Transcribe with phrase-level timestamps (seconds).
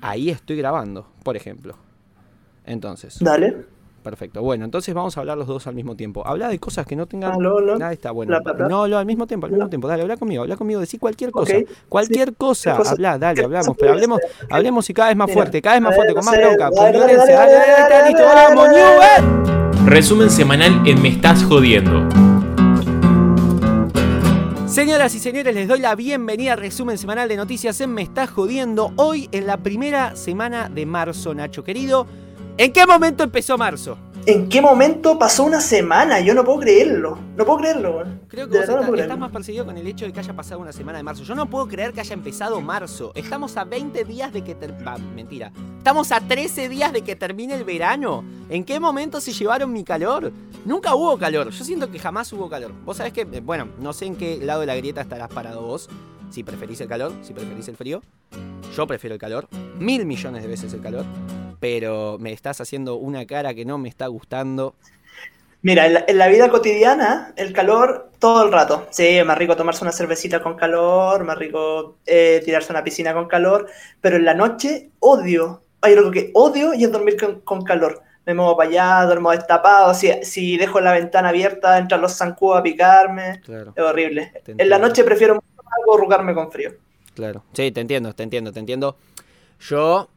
[0.00, 1.74] ahí estoy grabando, por ejemplo.
[2.64, 3.18] Entonces.
[3.20, 3.56] Dale.
[4.02, 4.42] Perfecto.
[4.42, 6.26] Bueno, entonces vamos a hablar los dos al mismo tiempo.
[6.26, 7.32] Habla de cosas que no tengan.
[7.32, 7.78] Aló, aló.
[7.78, 8.38] Nada está bueno.
[8.68, 9.70] No, no, al mismo tiempo, al mismo No.
[9.70, 9.88] tiempo.
[9.88, 11.54] Dale, habla conmigo, habla conmigo, decí cualquier cosa.
[11.88, 13.76] Cualquier cosa, habla, dale, ¿Qué hablamos.
[13.78, 16.30] Pero hablemos, hablemos y cada vez más Mira, fuerte, cada vez más fuerte, con no
[16.30, 17.36] más bronca, con dale, dale, violencia.
[17.38, 18.78] dale, Dale, dale, dale, dale, listo, dale, vamos, dale,
[24.78, 28.30] Señoras y señores, les doy la bienvenida a resumen semanal de noticias en Me Estás
[28.30, 28.92] Jodiendo.
[28.94, 32.06] Hoy, en la primera semana de marzo, Nacho querido.
[32.56, 33.98] ¿En qué momento empezó marzo?
[34.28, 36.20] ¿En qué momento pasó una semana?
[36.20, 37.18] Yo no puedo creerlo.
[37.34, 38.20] No puedo creerlo, weón.
[38.28, 40.36] Creo que De vos verdad no estás, más perseguido con el hecho de que haya
[40.36, 41.22] pasado una semana de marzo.
[41.22, 43.10] Yo no puedo creer que haya empezado marzo.
[43.14, 44.54] Estamos a 20 días de que...
[44.54, 45.50] ter- va, mentira.
[45.78, 48.22] Estamos a 13 días de que termine el verano.
[48.50, 50.30] ¿En qué momento se llevaron mi calor?
[50.66, 51.48] Nunca hubo calor.
[51.48, 52.72] Yo siento que jamás hubo calor.
[52.84, 55.62] Vos sabés que, eh, bueno, no sé en qué lado de la grieta estarás parado
[55.62, 55.88] vos.
[56.30, 58.02] Si preferís el calor, si preferís el frío.
[58.76, 59.48] Yo prefiero el calor.
[59.78, 61.04] Mil millones de veces el calor.
[61.58, 64.74] Pero me estás haciendo una cara que no me está gustando.
[65.62, 68.86] Mira, en la, en la vida cotidiana, el calor todo el rato.
[68.90, 72.84] Sí, es más rico tomarse una cervecita con calor, más rico eh, tirarse a una
[72.84, 73.66] piscina con calor,
[74.00, 75.62] pero en la noche odio.
[75.80, 78.02] Hay algo que odio y es dormir con, con calor.
[78.26, 79.94] Me muevo para allá, duermo destapado.
[79.94, 83.40] Si, si dejo la ventana abierta, entran los zancudos a picarme.
[83.40, 83.72] Claro.
[83.74, 84.32] Es horrible.
[84.46, 86.72] En la noche prefiero más arrugarme con frío.
[87.14, 87.44] Claro.
[87.52, 88.96] Sí, te entiendo, te entiendo, te entiendo.
[89.60, 90.08] Yo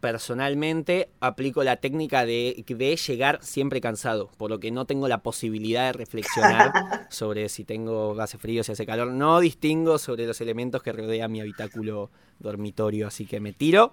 [0.00, 5.22] personalmente aplico la técnica de, de llegar siempre cansado, por lo que no tengo la
[5.22, 6.72] posibilidad de reflexionar
[7.10, 9.08] sobre si tengo hace frío, si hace calor.
[9.08, 13.92] No distingo sobre los elementos que rodean mi habitáculo dormitorio, así que me tiro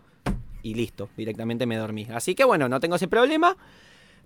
[0.64, 2.08] y listo, directamente me dormí.
[2.12, 3.56] Así que bueno, no tengo ese problema.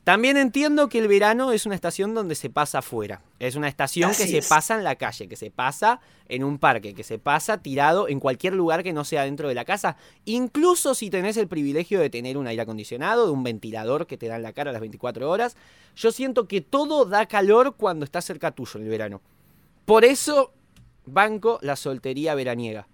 [0.10, 3.22] También entiendo que el verano es una estación donde se pasa afuera.
[3.38, 6.96] Es una estación que se pasa en la calle, que se pasa en un parque,
[6.96, 9.98] que se pasa tirado en cualquier lugar que no sea dentro de la casa.
[10.26, 14.28] Incluso si tenés el privilegio de tener un aire acondicionado, de un ventilador que te
[14.28, 15.56] da en la cara las 24 horas.
[15.96, 19.22] Yo siento que todo da calor cuando está cerca tuyo en el verano.
[19.86, 20.54] Por eso
[21.06, 22.88] banco la soltería veraniega.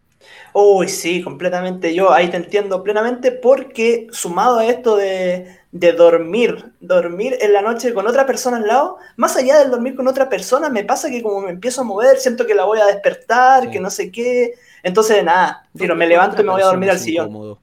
[0.54, 1.94] Uy, sí, completamente.
[1.94, 7.62] Yo ahí te entiendo plenamente porque sumado a esto de, de dormir, dormir en la
[7.62, 11.10] noche con otra persona al lado, más allá del dormir con otra persona, me pasa
[11.10, 13.72] que como me empiezo a mover, siento que la voy a despertar, Sí.
[13.72, 14.54] que no sé qué.
[14.84, 17.26] Entonces, nada, tiro, me levanto y me voy a dormir al sillón.
[17.28, 17.60] Incómodo,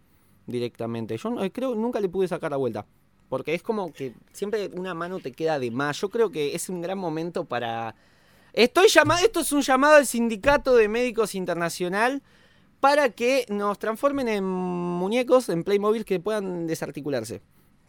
[0.46, 1.16] directamente.
[1.16, 2.84] Yo no- creo nunca le pude sacar la vuelta.
[3.28, 5.98] Porque es como que siempre una mano te queda de más.
[5.98, 7.94] Yo creo que es un gran momento para.
[8.52, 9.24] Estoy llamado.
[9.24, 12.22] Esto es un llamado al Sindicato de Médicos Internacional
[12.82, 17.40] para que nos transformen en muñecos, en Playmobil que puedan desarticularse.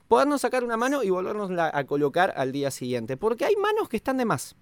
[0.07, 3.17] Podernos sacar una mano y volvernos a colocar al día siguiente.
[3.17, 4.55] Porque hay manos que están de más.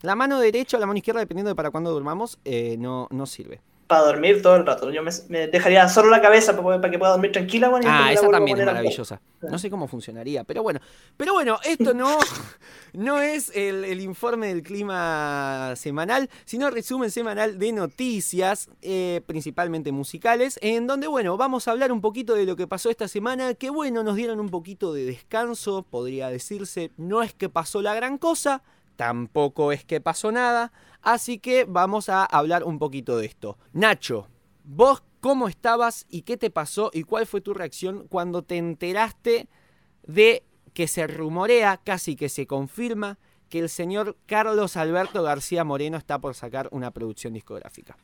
[0.00, 3.26] La mano derecha o la mano izquierda, dependiendo de para cuándo durmamos, eh, no, no
[3.26, 3.60] sirve.
[3.86, 4.90] Para dormir todo el rato.
[4.90, 7.68] Yo me, me dejaría solo la cabeza para, para que pueda dormir tranquila.
[7.68, 9.20] Bueno, y después Ah, esa también es maravillosa.
[9.42, 10.80] No sé cómo funcionaría, pero bueno.
[11.16, 12.18] Pero bueno, esto no,
[12.94, 19.92] no es el, el informe del clima semanal, sino resumen semanal de noticias, eh, principalmente
[19.92, 23.54] musicales, en donde, bueno, vamos a hablar un poquito de lo que pasó esta semana,
[23.54, 26.90] que bueno, nos dieron un poquito de descanso, podría decirse.
[26.96, 28.62] No es que pasó la gran cosa,
[28.96, 30.72] tampoco es que pasó nada,
[31.02, 33.58] así que vamos a hablar un poquito de esto.
[33.72, 34.28] Nacho,
[34.64, 39.48] vos cómo estabas y qué te pasó y cuál fue tu reacción cuando te enteraste
[40.06, 40.44] de
[40.74, 43.18] que se rumorea, casi que se confirma,
[43.48, 47.96] que el señor Carlos Alberto García Moreno está por sacar una producción discográfica.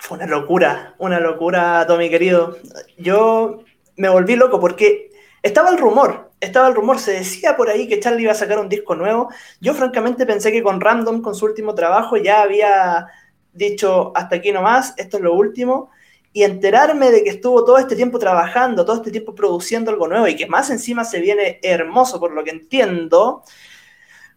[0.00, 2.58] Fue una locura, una locura, Tommy querido.
[2.98, 3.64] Yo
[3.96, 5.10] me volví loco porque
[5.44, 8.58] estaba el rumor, estaba el rumor, se decía por ahí que Charlie iba a sacar
[8.58, 9.28] un disco nuevo.
[9.60, 13.06] Yo francamente pensé que con Random, con su último trabajo, ya había
[13.52, 15.90] dicho hasta aquí nomás, esto es lo último.
[16.32, 20.26] Y enterarme de que estuvo todo este tiempo trabajando, todo este tiempo produciendo algo nuevo
[20.26, 23.44] y que más encima se viene hermoso, por lo que entiendo,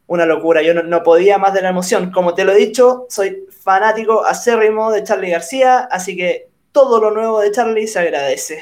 [0.08, 0.62] una locura.
[0.62, 2.12] Yo no, podía más de la emoción.
[2.12, 7.12] Como te lo he dicho, soy fanático acérrimo de Charlie García, así que todo lo
[7.12, 8.62] nuevo de Charlie se agradece.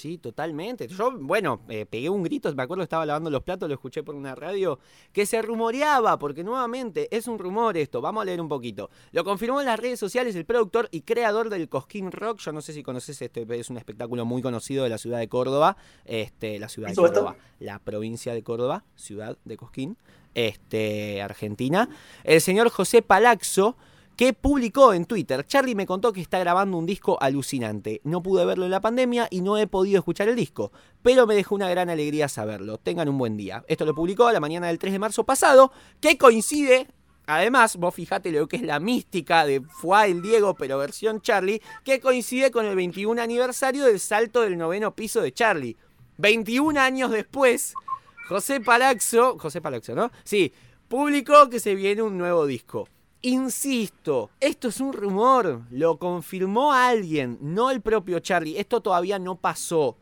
[0.00, 0.88] Sí, totalmente.
[0.88, 4.14] Yo, bueno, eh, pegué un grito, me acuerdo, estaba lavando los platos, lo escuché por
[4.14, 4.78] una radio,
[5.12, 8.88] que se rumoreaba, porque nuevamente es un rumor esto, vamos a leer un poquito.
[9.12, 12.62] Lo confirmó en las redes sociales el productor y creador del Cosquín Rock, yo no
[12.62, 15.76] sé si conoces, este es un espectáculo muy conocido de la ciudad de Córdoba,
[16.06, 16.94] este, la ciudad de.
[16.94, 19.98] Córdoba, la provincia de Córdoba, ciudad de Cosquín,
[20.32, 21.90] este, Argentina.
[22.24, 23.76] El señor José Palaxo
[24.20, 28.02] que publicó en Twitter, Charlie me contó que está grabando un disco alucinante.
[28.04, 31.34] No pude verlo en la pandemia y no he podido escuchar el disco, pero me
[31.34, 32.76] dejó una gran alegría saberlo.
[32.76, 33.64] Tengan un buen día.
[33.66, 35.72] Esto lo publicó a la mañana del 3 de marzo pasado,
[36.02, 36.88] que coincide
[37.24, 41.62] Además, vos fijate lo que es la mística de Fue el Diego, pero versión Charlie,
[41.82, 45.78] que coincide con el 21 aniversario del salto del noveno piso de Charlie.
[46.18, 47.72] 21 años después,
[48.28, 50.10] José Palaxo, José Palaxo, ¿no?
[50.24, 50.52] Sí,
[50.88, 52.86] publicó que se viene un nuevo disco.
[53.22, 59.36] Insisto, esto es un rumor, lo confirmó alguien, no el propio Charlie, esto todavía no
[59.36, 59.98] pasó.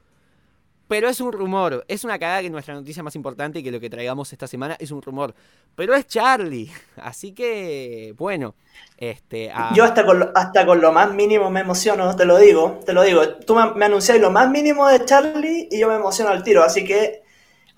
[0.86, 3.80] Pero es un rumor, es una cagada que nuestra noticia más importante y que lo
[3.80, 5.34] que traigamos esta semana es un rumor.
[5.74, 8.54] Pero es Charlie, así que, bueno,
[8.96, 9.52] este...
[9.74, 12.92] Yo hasta con, lo, hasta con lo más mínimo me emociono, te lo digo, te
[12.92, 13.28] lo digo.
[13.46, 16.84] Tú me, me lo más mínimo de Charlie y yo me emociono al tiro, así
[16.84, 17.22] que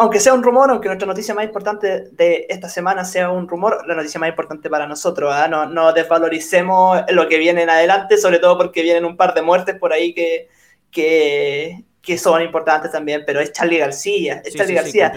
[0.00, 3.86] aunque sea un rumor, aunque nuestra noticia más importante de esta semana sea un rumor,
[3.86, 8.38] la noticia más importante para nosotros, no, no, desvaloricemos lo que viene en adelante, sobre
[8.38, 10.48] todo porque vienen un par de muertes por ahí que,
[10.90, 15.12] que, que son importantes también, pero es Charlie García, es Charlie García,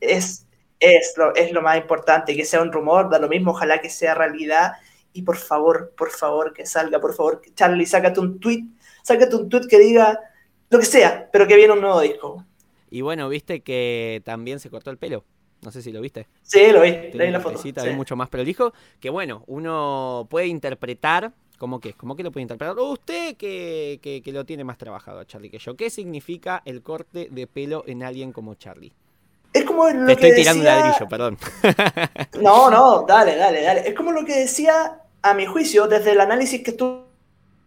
[0.00, 0.46] es,
[0.78, 3.88] es, lo, es lo más importante, que sea un rumor, da lo mismo, ojalá que
[3.88, 4.72] sea realidad,
[5.14, 8.64] y por favor, por favor, que salga, por favor, Charlie, sácate un tweet,
[9.02, 10.20] sácate un tweet que diga
[10.68, 12.44] lo que sea, pero que viene un nuevo disco.
[12.90, 15.24] Y bueno, viste que también se cortó el pelo.
[15.62, 16.26] No sé si lo viste.
[16.42, 17.58] Sí, lo vi, leí la foto.
[17.58, 17.72] Sí.
[17.94, 18.72] mucho más prolijo.
[18.98, 21.32] Que bueno, uno puede interpretar.
[21.58, 21.92] ¿Cómo que?
[21.92, 22.78] ¿Cómo que lo puede interpretar?
[22.78, 25.76] usted que, que, lo tiene más trabajado, Charlie, que yo.
[25.76, 28.92] ¿Qué significa el corte de pelo en alguien como Charlie?
[29.52, 31.38] Es como lo Te estoy tirando un ladrillo, perdón.
[32.40, 33.86] No, no, dale, dale, dale.
[33.86, 37.09] Es como lo que decía, a mi juicio, desde el análisis que tú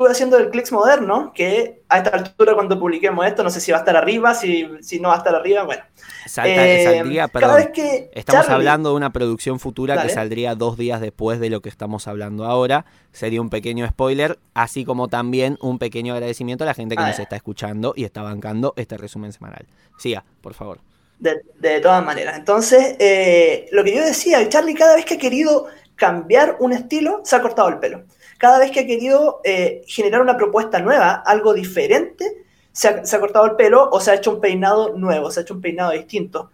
[0.04, 3.72] estuve haciendo el Clicks moderno, que a esta altura cuando publiquemos esto, no sé si
[3.72, 5.84] va a estar arriba, si, si no va a estar arriba, bueno.
[6.44, 11.40] Eh, saldría, perdón, que estamos hablando de una producción futura que saldría dos días después
[11.40, 12.86] de lo que estamos hablando ahora.
[13.12, 17.08] Sería un pequeño spoiler, así como también un pequeño agradecimiento a la gente que ah,
[17.08, 19.66] nos está escuchando y está bancando este resumen semanal.
[19.98, 20.80] Siga, por favor.
[21.20, 22.38] De, de todas maneras.
[22.38, 27.22] Entonces, eh, lo que yo decía, Charlie cada vez que ha querido cambiar un estilo,
[27.24, 28.04] se ha cortado el pelo
[28.38, 33.46] cada vez que ha querido eh, generar una propuesta nueva, algo diferente, se ha, cortado
[33.46, 36.52] el pelo o se ha hecho un peinado nuevo, se ha hecho un peinado distinto.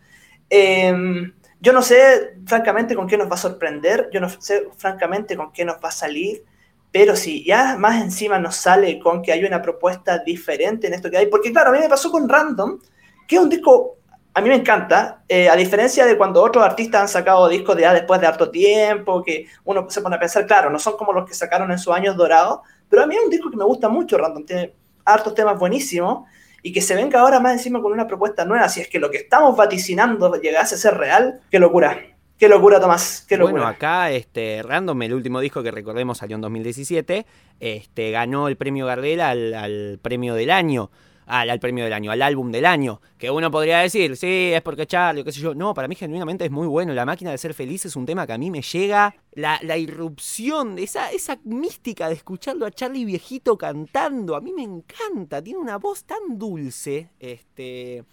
[0.50, 5.38] Em, yo no sé, francamente, con qué nos va a sorprender, yo no sé, francamente,
[5.38, 6.44] con qué nos va a salir,
[6.92, 11.10] pero si ya más encima nos sale con que hay una propuesta diferente en esto
[11.10, 12.80] que hay, porque claro, a mí me pasó con Random,
[13.28, 13.99] que es un disco
[14.34, 17.82] a mí me encanta, eh, a diferencia de cuando otros artistas han sacado discos de
[17.82, 21.14] ya después de harto tiempo, que uno se pone a pensar, claro, no son como
[21.14, 22.60] los que sacaron en sus años dorados,
[22.90, 24.74] pero a mí es un disco que me gusta mucho, Random, tiene
[25.04, 26.28] hartos temas buenísimos,
[26.62, 29.10] y que se venga ahora más encima con una propuesta nueva, si es que lo
[29.10, 31.98] que estamos vaticinando llegase a ser real, qué locura.
[32.38, 33.26] Qué locura, Tomás.
[33.28, 33.52] Qué locura.
[33.52, 37.26] Bueno, acá este, Random, el último disco que recordemos salió en 2017,
[37.60, 40.90] este, ganó el premio Gardel al premio del año
[41.30, 43.02] al, premio del año, al álbum del año.
[43.18, 45.54] Que uno podría decir, sí, es porque Charlie, qué sé yo.
[45.54, 46.94] No, para mí genuinamente es muy bueno.
[46.94, 49.16] La máquina de ser feliz es un tema que a mí me llega.
[49.34, 54.64] La, la irrupción, esa, esa mística de escucharlo a Charlie viejito cantando, a mí me
[54.64, 55.42] encanta.
[55.42, 57.10] Tiene una voz tan dulce.
[57.20, 58.04] Este.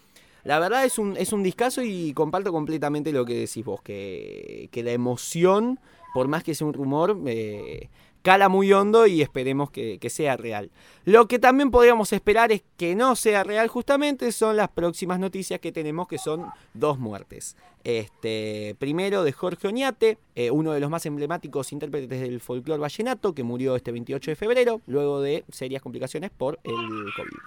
[0.43, 4.69] La verdad es un, es un discazo y comparto completamente lo que decís vos, que,
[4.71, 5.77] que la emoción,
[6.13, 7.89] por más que sea un rumor, eh,
[8.21, 10.71] cala muy hondo y esperemos que, sea real.
[11.05, 15.59] Lo que también podríamos esperar es que no sea real justamente son las próximas noticias
[15.59, 17.55] que tenemos que son dos muertes.
[17.83, 23.33] Este, primero de Jorge Oñate, eh, uno de los más emblemáticos intérpretes del folclore vallenato
[23.33, 27.39] que murió este 28 de febrero luego de serias complicaciones por el COVID.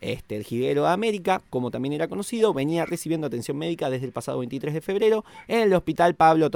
[0.00, 4.12] Este, el jiguero de América, como también era conocido, venía recibiendo atención médica desde el
[4.12, 6.50] pasado 23 de febrero en el Hospital Pablo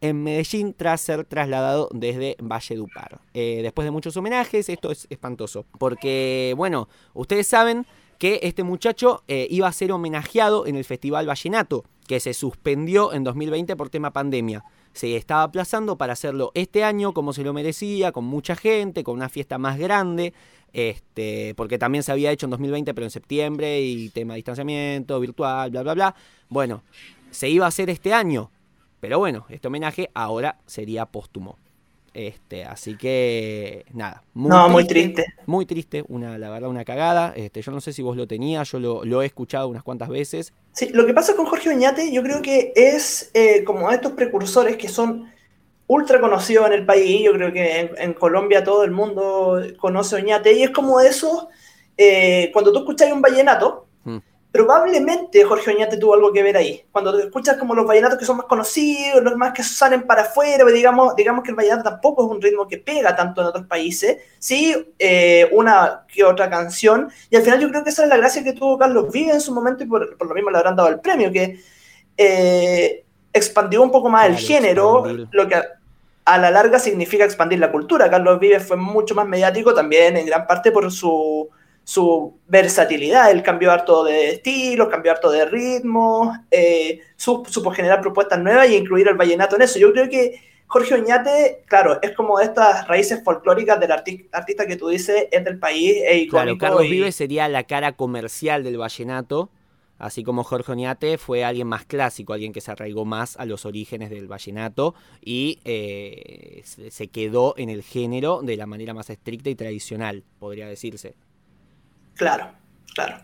[0.00, 3.20] en Medellín tras ser trasladado desde Valledupar.
[3.34, 7.86] Eh, después de muchos homenajes, esto es espantoso, porque, bueno, ustedes saben
[8.18, 13.12] que este muchacho eh, iba a ser homenajeado en el Festival Vallenato, que se suspendió
[13.12, 17.52] en 2020 por tema pandemia se estaba aplazando para hacerlo este año como se lo
[17.52, 20.34] merecía, con mucha gente, con una fiesta más grande,
[20.72, 25.20] este, porque también se había hecho en 2020, pero en septiembre, y tema de distanciamiento,
[25.20, 26.14] virtual, bla, bla, bla.
[26.48, 26.82] Bueno,
[27.30, 28.50] se iba a hacer este año,
[29.00, 31.58] pero bueno, este homenaje ahora sería póstumo.
[32.14, 35.34] Este, así que nada, muy no, triste, muy triste.
[35.46, 37.32] Muy triste, una, la verdad, una cagada.
[37.34, 40.52] Este, yo no sé si vos lo tenías, yo lo, he escuchado unas cuantas veces.
[40.72, 44.76] Sí, lo que pasa con Jorge Oñate, yo creo que es eh, como estos precursores
[44.76, 45.30] que son
[45.86, 47.22] ultra conocidos en el país.
[47.22, 51.48] Yo creo que en, Colombia todo el mundo conoce Oñate, y es como eso,
[51.96, 53.86] eh, cuando tú escuchas un vallenato,
[54.52, 56.84] probablemente Jorge Oñate tuvo algo que ver ahí.
[56.92, 60.62] Cuando escuchas como los vallenatos que son más conocidos, los más que salen para afuera,
[60.64, 63.66] pues digamos, digamos que el vallenato tampoco es un ritmo que pega tanto en otros
[63.66, 68.10] países, sí, eh, una que otra canción, y al final yo creo que esa es
[68.10, 70.76] la gracia que tuvo Carlos Vive en su momento y por, lo mismo le habrán
[70.76, 71.58] dado el premio, que
[72.18, 75.62] eh, expandió un poco más el género, lo que
[76.26, 78.10] a, la larga significa expandir la cultura.
[78.10, 81.48] Carlos Vives fue mucho más mediático también en gran parte por su,
[81.84, 83.30] su versatilidad.
[83.30, 88.76] Él cambió harto de estilo, cambió harto de ritmo, eh, supo generar propuestas nuevas y
[88.76, 89.78] incluir el vallenato en eso.
[89.78, 90.40] Yo creo que
[90.72, 95.44] Jorge Oñate, claro, es como de estas raíces folclóricas del artista que tú dices, es
[95.44, 99.50] del país, es Claro, Carlos Vives sería la cara comercial del vallenato,
[99.98, 103.66] así como Jorge Oñate fue alguien más clásico, alguien que se arraigó más a los
[103.66, 109.50] orígenes del vallenato y eh, se quedó en el género de la manera más estricta
[109.50, 111.16] y tradicional, podría decirse.
[112.14, 112.50] Claro,
[112.94, 113.16] claro.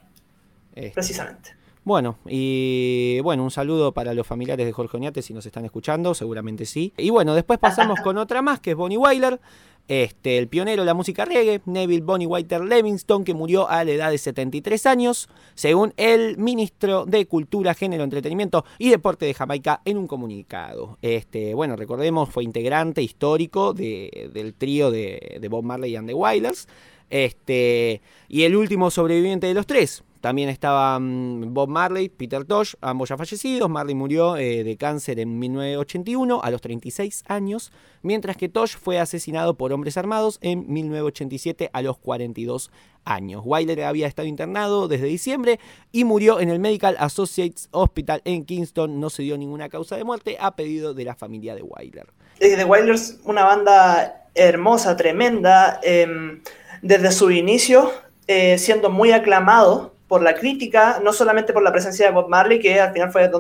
[0.75, 1.57] Este, Precisamente.
[1.85, 6.13] Bueno, y bueno, un saludo para los familiares de Jorge Oñate si nos están escuchando,
[6.15, 6.93] seguramente sí.
[6.99, 9.41] Y bueno, después pasamos con otra más, que es Bonnie Wyler,
[9.89, 13.93] este, el pionero de la música reggae, Neville Bonnie Whiter Levingston, que murió a la
[13.93, 19.81] edad de 73 años, según el ministro de Cultura, Género, Entretenimiento y Deporte de Jamaica
[19.87, 20.99] en un comunicado.
[21.01, 26.69] Este, bueno, recordemos, fue integrante histórico del trío de, Bob Marley and the Wailers.
[27.11, 33.09] Este, y el último sobreviviente de los tres, también estaban Bob Marley, Peter Tosh, ambos
[33.09, 33.71] ya fallecidos.
[33.71, 37.73] Marley murió eh, de cáncer en 1981 a los 36 años,
[38.03, 42.73] mientras que Tosh fue asesinado por hombres armados en 1987 a los 42
[43.05, 43.43] años.
[43.45, 45.61] Wyler había estado internado desde diciembre
[45.93, 48.99] y murió en el Medical Associates Hospital en Kingston.
[48.99, 52.09] No se dio ninguna causa de muerte a pedido de la familia de Wyler.
[52.41, 55.81] The Wailers, una banda hermosa, tremenda.
[55.83, 56.41] Em,
[56.83, 57.93] desde su inicio,
[58.27, 62.61] eh, siendo muy aclamado por la crítica, no solamente por la presencia de Bob Marley,
[62.61, 63.31] que al final fue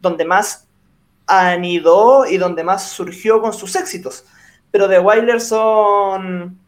[0.00, 0.66] donde, más
[1.26, 4.24] anidó y donde más surgió con sus éxitos.
[4.70, 6.58] Pero The Wailers son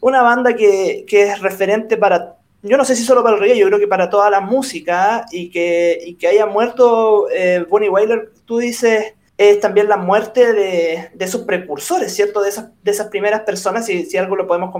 [0.00, 3.66] una banda que, es referente para, yo no sé si solo para el reggae, yo
[3.66, 8.58] creo que para toda la música y que, que haya muerto eh, Bonnie Wailer, tú
[8.58, 12.40] dices, es también la muerte de, sus precursores, ¿cierto?
[12.42, 14.70] De esas, de esas primeras personas, y si algo lo podemos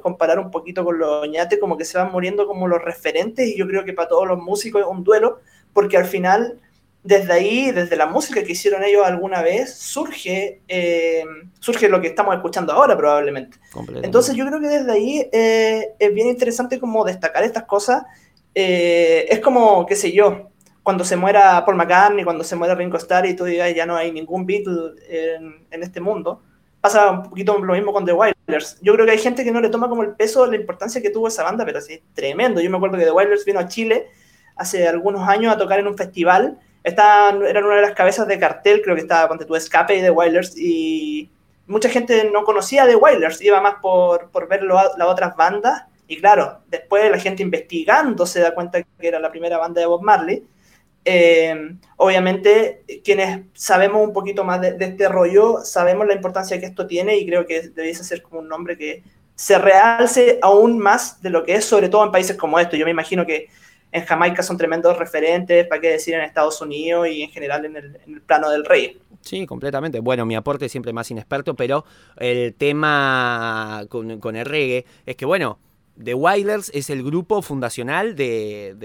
[0.00, 3.58] comparar un poquito con los ñates, como que se van muriendo como los referentes, y
[3.58, 5.40] yo creo que para todos los músicos es un duelo,
[5.74, 6.58] porque al final,
[7.02, 11.24] desde ahí, desde la música que hicieron ellos alguna vez, surge, eh,
[11.60, 13.58] surge lo que estamos escuchando ahora probablemente.
[14.02, 18.04] Entonces yo creo que desde ahí eh, es bien interesante como destacar estas cosas.
[18.54, 20.47] Eh, es como, qué sé yo,
[20.88, 23.94] cuando se muera Paul McCartney, cuando se muera Ringo Starr y tú digas ya no
[23.94, 24.94] hay ningún Beatle
[25.70, 26.40] en, este mundo,
[26.80, 28.78] pasa un poquito lo mismo con The Wailers.
[28.80, 31.10] Yo creo que hay gente que no le toma como el peso la importancia que
[31.10, 32.62] tuvo esa banda, pero así, tremendo.
[32.62, 34.06] Yo me acuerdo que The Wailers vino a Chile
[34.56, 36.58] hace algunos años a tocar en un festival.
[36.82, 40.00] Estaban, eran una de las cabezas de cartel, creo que estaba cuando tu Escape y
[40.00, 41.30] The Wailers, y
[41.66, 45.84] mucha gente no conocía The Wailers, iba más por, por ver las otras bandas.
[46.06, 49.86] Y claro, después la gente investigando se da cuenta que era la primera banda de
[49.86, 50.48] Bob Marley
[51.04, 56.86] eh, obviamente, quienes sabemos un poquito más de, este rollo, sabemos la importancia que esto
[56.86, 59.02] tiene y creo que debiese ser como un nombre que
[59.34, 62.78] se realce aún más de lo que es, sobre todo en países como estos.
[62.78, 63.48] Yo me imagino que
[63.90, 67.76] en Jamaica son tremendos referentes, para qué decir en Estados Unidos y en general en
[67.76, 69.00] el, plano del rey.
[69.22, 70.00] Sí, completamente.
[70.00, 71.84] Bueno, mi aporte es siempre más inexperto, pero
[72.16, 75.58] el tema con, con el reggae es que, bueno,
[76.02, 78.76] The Wailers es el grupo fundacional de,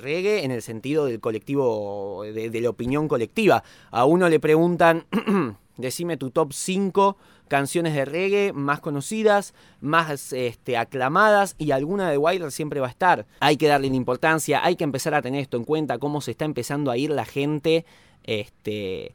[0.00, 3.62] reggae en el sentido del colectivo, de, la opinión colectiva.
[3.90, 5.04] A uno le preguntan,
[5.76, 7.18] decime tu top 5
[7.48, 12.90] canciones de reggae más conocidas, más este, aclamadas y alguna de Wailers siempre va a
[12.90, 13.26] estar.
[13.40, 16.46] Hay que darle importancia, hay que empezar a tener esto en cuenta, cómo se está
[16.46, 17.84] empezando a ir la gente
[18.22, 19.14] este,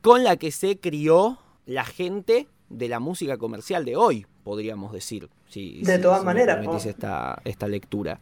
[0.00, 5.28] con la que se crió la gente de la música comercial de hoy, podríamos decir.
[5.54, 6.86] De todas maneras.
[6.86, 8.18] esta, esta lectura.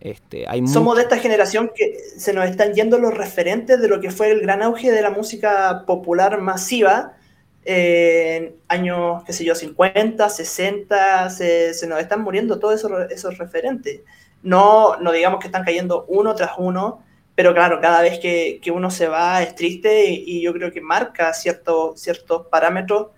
[0.00, 4.12] Este, Somos de esta generación que se nos están yendo los referentes de lo que
[4.12, 7.16] fue el gran auge de la música popular masiva
[7.64, 14.00] en años, qué sé yo, 50, 60, se, nos están muriendo todos esos, referentes.
[14.42, 17.02] No, no digamos que están cayendo uno tras uno,
[17.34, 21.34] pero claro, cada vez que, uno se va es triste y, yo creo que marca
[21.34, 23.08] cierto, ciertos parámetros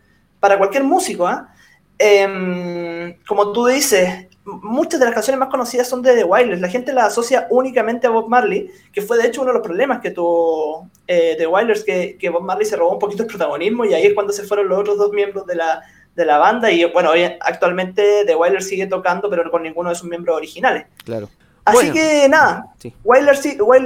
[0.40, 1.26] para cualquier músico.
[1.26, 1.54] ¿ah?
[2.02, 6.58] Em, como tú dices, muchas de las canciones más conocidas son de The Wailers.
[6.58, 9.66] La gente las asocia únicamente a Bob Marley, que fue de hecho uno de los
[9.66, 13.28] problemas que tuvo eh, The Wailers, que, que, Bob Marley se robó un poquito el
[13.28, 15.82] protagonismo y ahí es cuando se fueron los otros dos miembros de la,
[16.16, 16.70] de la banda.
[16.72, 20.86] Y bueno, hoy, actualmente The Wailers sigue tocando, pero con ninguno de sus miembros originales.
[21.04, 21.28] Claro.
[21.66, 22.94] Así que nada, sí.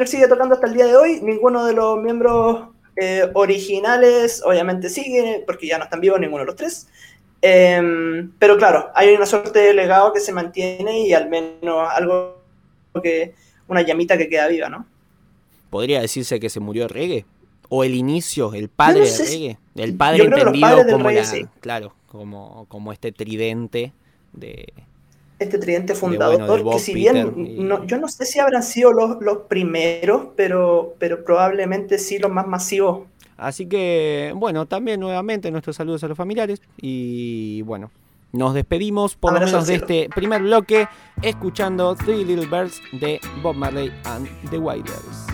[0.07, 5.43] sigue tocando hasta el día de hoy, ninguno de los miembros eh, originales obviamente sigue,
[5.45, 6.87] porque ya no están vivos ninguno de los tres.
[7.47, 12.39] Em, pero claro, hay una suerte de legado que se mantiene y al menos algo
[13.03, 13.35] que,
[13.69, 14.87] una llamita que queda viva, ¿no?
[15.69, 17.27] ¿Podría decirse que se murió reggae?
[17.69, 19.59] o el inicio, el padre no sé si- reggae.
[19.77, 21.47] El padre entendido como reggae, la, sí.
[21.61, 23.93] claro, como, como este tridente
[24.33, 24.73] de
[25.39, 28.93] este tridente fundador, de que si bien y- no, yo no sé si habrán sido
[28.93, 33.09] los, los primeros, pero, pero probablemente sí los más masivos.
[33.37, 37.91] Así que, bueno, también nuevamente nuestros saludos a los familiares y bueno,
[38.33, 40.89] nos despedimos por lo menos de este primer bloque
[41.23, 45.34] escuchando Three Little Birds de Bob Marley and the Wailers.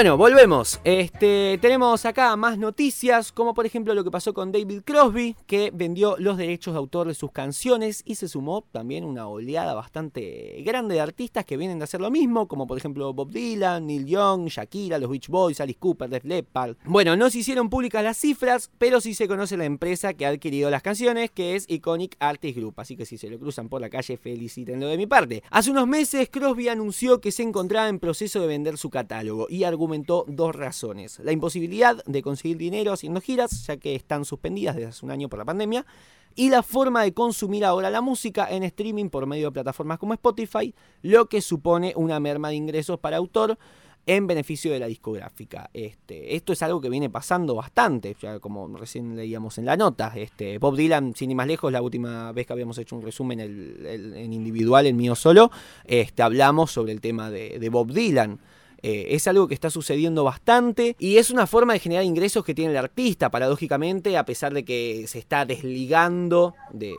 [0.00, 0.80] Bueno, volvemos.
[0.82, 5.70] Este, tenemos acá más noticias, como por ejemplo lo que pasó con David Crosby, que
[5.74, 10.62] vendió los derechos de autor de sus canciones y se sumó también una oleada bastante
[10.64, 14.06] grande de artistas que vienen de hacer lo mismo, como por ejemplo Bob Dylan, Neil
[14.06, 16.76] Young, Shakira, los Beach Boys, Alice Cooper, Def Leppard.
[16.86, 20.30] Bueno, no se hicieron públicas las cifras, pero sí se conoce la empresa que ha
[20.30, 23.82] adquirido las canciones, que es Iconic Artist Group, así que si se lo cruzan por
[23.82, 25.42] la calle, felicítenlo de mi parte.
[25.50, 29.64] Hace unos meses Crosby anunció que se encontraba en proceso de vender su catálogo y
[29.64, 29.89] argumentó
[30.28, 31.18] dos razones.
[31.20, 35.28] La imposibilidad de conseguir dinero haciendo giras, ya que están suspendidas desde hace un año
[35.28, 35.86] por la pandemia,
[36.34, 40.14] y la forma de consumir ahora la música en streaming por medio de plataformas como
[40.14, 43.58] Spotify, lo que supone una merma de ingresos para autor
[44.06, 45.70] en beneficio de la discográfica.
[45.74, 50.12] Este, esto es algo que viene pasando bastante, ya como recién leíamos en la nota.
[50.16, 53.40] Este, Bob Dylan, sin ir más lejos, la última vez que habíamos hecho un resumen
[53.40, 55.50] en individual, el mío solo,
[55.84, 58.40] este, hablamos sobre el tema de Bob Dylan.
[58.82, 62.54] Eh, es algo que está sucediendo bastante y es una forma de generar ingresos que
[62.54, 66.94] tiene el artista, paradójicamente, a pesar de que se está desligando de,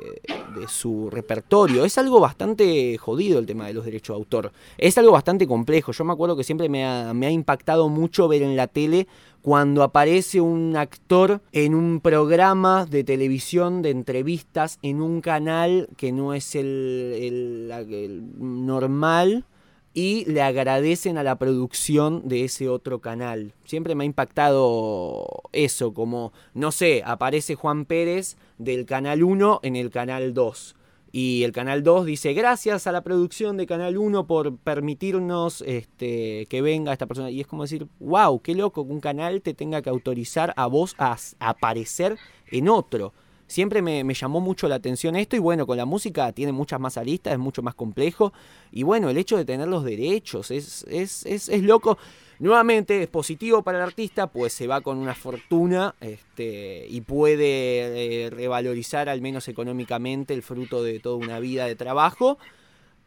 [0.58, 1.86] de su repertorio.
[1.86, 4.52] Es algo bastante jodido el tema de los derechos de autor.
[4.78, 5.92] Es algo bastante complejo.
[5.92, 9.08] Yo me acuerdo que siempre me ha, me ha impactado mucho ver en la tele
[9.42, 16.12] cuando aparece un actor en un programa de televisión de entrevistas en un canal que
[16.12, 19.46] no es el, el- normal
[19.94, 23.54] y le agradecen a la producción de ese otro canal.
[23.66, 29.76] Siempre me ha impactado eso, como, no sé, aparece Juan Pérez del canal 1 en
[29.76, 30.76] el canal 2.
[31.14, 36.46] Y el Canal 2 dice, gracias a la producción de Canal 1 por permitirnos este,
[36.50, 37.30] que venga esta persona.
[37.30, 40.68] Y es como decir, wow, qué loco que un canal te tenga que autorizar a
[40.68, 42.18] vos a, a aparecer
[42.50, 43.14] en otro.
[43.52, 46.80] Siempre me, me llamó mucho la atención esto y bueno, con la música tiene muchas
[46.80, 48.32] más aristas, es mucho más complejo.
[48.72, 51.98] Y bueno, el hecho de tener los derechos es, es, es, es loco.
[52.40, 58.26] Nuevamente es positivo para el artista, pues se va con una fortuna este, y puede
[58.26, 62.38] eh, revalorizar al menos económicamente el fruto de toda una vida de trabajo.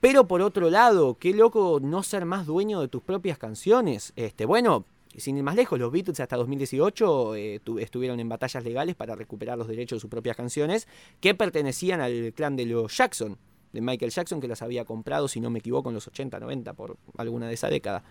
[0.01, 4.13] Pero por otro lado, qué loco no ser más dueño de tus propias canciones.
[4.15, 4.85] Este, bueno,
[5.21, 9.15] sin ir más lejos, los Beatles hasta 2018 eh, tu- estuvieron en batallas legales para
[9.15, 10.89] recuperar los derechos de sus propias canciones
[11.21, 13.37] que pertenecían al clan de los Jackson,
[13.73, 16.73] de Michael Jackson, que las había comprado, si no me equivoco, en los 80, 90,
[16.75, 18.03] por alguna de esa década.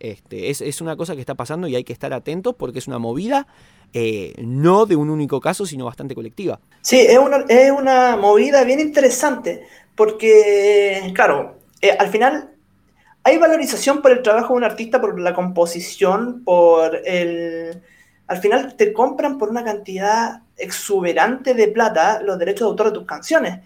[0.00, 2.88] Este, es, es una cosa que está pasando y hay que estar atentos porque es
[2.88, 3.46] una movida
[3.92, 6.58] eh, no de un único caso, sino bastante colectiva.
[6.82, 9.62] Sí, es una, es una movida bien interesante,
[9.94, 12.53] porque, claro, eh, al final
[13.24, 17.82] hay valorización por el trabajo de un artista, por la composición, por el...
[18.26, 22.92] Al final te compran por una cantidad exuberante de plata los derechos de autor de
[22.92, 23.60] tus canciones.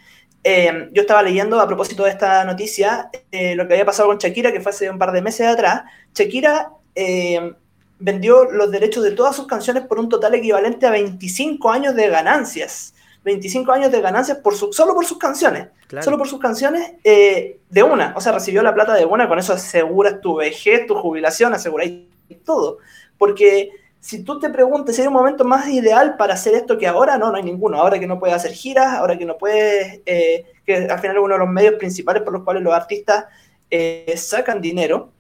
[0.44, 4.18] Eh, yo estaba leyendo a propósito de esta noticia eh, lo que había pasado con
[4.18, 5.82] Shakira, que fue hace un par de meses atrás.
[6.14, 7.52] Shakira eh,
[7.98, 12.08] vendió los derechos de todas sus canciones por un total equivalente a 25 años de
[12.08, 12.94] ganancias.
[13.28, 15.68] 25 años de ganancias por su, solo por sus canciones.
[15.86, 16.02] Claro.
[16.02, 18.14] Solo por sus canciones eh, de una.
[18.16, 22.04] O sea, recibió la plata de una, con eso aseguras tu vejez, tu jubilación, aseguráis
[22.44, 22.78] todo.
[23.18, 26.86] Porque si tú te preguntas si hay un momento más ideal para hacer esto que
[26.86, 27.78] ahora, no, no hay ninguno.
[27.78, 31.22] Ahora que no puedes hacer giras, ahora que no puedes, eh, que al final es
[31.22, 33.26] uno de los medios principales por los cuales los artistas
[33.70, 35.12] eh, sacan dinero,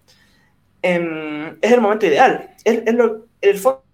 [0.80, 2.54] em, es el momento ideal.
[2.64, 3.87] Es, es lo, el fondo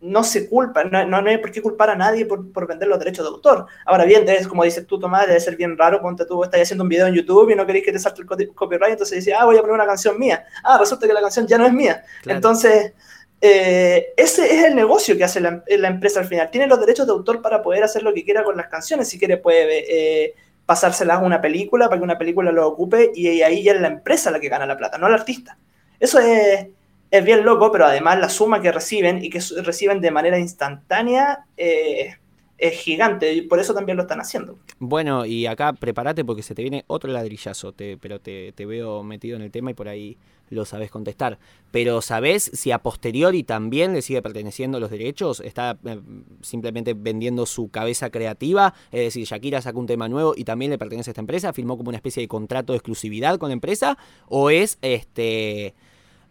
[0.00, 2.98] no se culpa, no, no, hay por qué culpar a nadie por, por vender los
[2.98, 3.66] derechos de autor.
[3.84, 6.84] Ahora bien, es como dices tú, Tomás, debe ser bien raro cuando tú estás haciendo
[6.84, 9.34] un video en YouTube y no queréis que te salte el co- copyright, entonces dices,
[9.38, 10.44] ah, voy a poner una canción mía.
[10.64, 12.02] Ah, resulta que la canción ya no es mía.
[12.22, 12.38] Claro.
[12.38, 12.94] Entonces,
[13.40, 16.50] eh, ese es el negocio que hace la, la empresa al final.
[16.50, 19.08] Tiene los derechos de autor para poder hacer lo que quiera con las canciones.
[19.08, 19.84] Si quiere, puede
[20.24, 20.34] eh,
[20.64, 23.88] pasárselas a una película para que una película lo ocupe y ahí ya es la
[23.88, 25.58] empresa la que gana la plata, no el artista.
[26.00, 26.68] Eso es,
[27.12, 31.44] es bien loco, pero además la suma que reciben y que reciben de manera instantánea
[31.56, 32.16] eh,
[32.58, 34.58] es gigante y por eso también lo están haciendo.
[34.78, 39.02] Bueno, y acá prepárate porque se te viene otro ladrillazo, te- pero te, te veo
[39.02, 40.16] metido en el tema y por ahí
[40.48, 41.38] lo sabes contestar.
[41.70, 45.40] Pero ¿sabés si a posteriori también le sigue perteneciendo los derechos?
[45.40, 46.00] ¿Está eh,
[46.42, 48.74] simplemente vendiendo su cabeza creativa?
[48.90, 51.76] Es decir, Shakira sacó un tema nuevo y también le pertenece a esta empresa, firmó
[51.76, 53.98] como una especie de contrato de exclusividad con la empresa,
[54.28, 55.74] o es este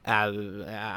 [0.04, 0.32] a,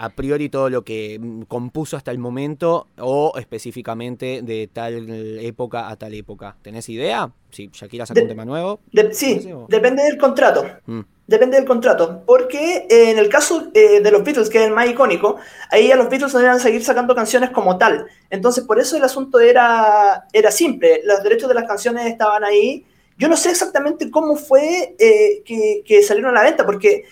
[0.04, 5.08] a priori todo lo que mm, compuso hasta el momento o específicamente de tal
[5.40, 6.56] época a tal época.
[6.62, 7.30] ¿Tenés idea?
[7.50, 8.80] Si Shakira sacó De- un tema nuevo.
[8.92, 10.64] De- sí, depende del contrato.
[10.86, 11.00] Mm.
[11.26, 12.22] Depende del contrato.
[12.26, 15.36] Porque eh, en el caso eh, de los Beatles, que es el más icónico,
[15.70, 18.06] ahí a los Beatles no iban a seguir sacando canciones como tal.
[18.30, 21.00] Entonces, por eso el asunto era, era simple.
[21.04, 22.84] Los derechos de las canciones estaban ahí.
[23.16, 27.04] Yo no sé exactamente cómo fue eh, que, que salieron a la venta, porque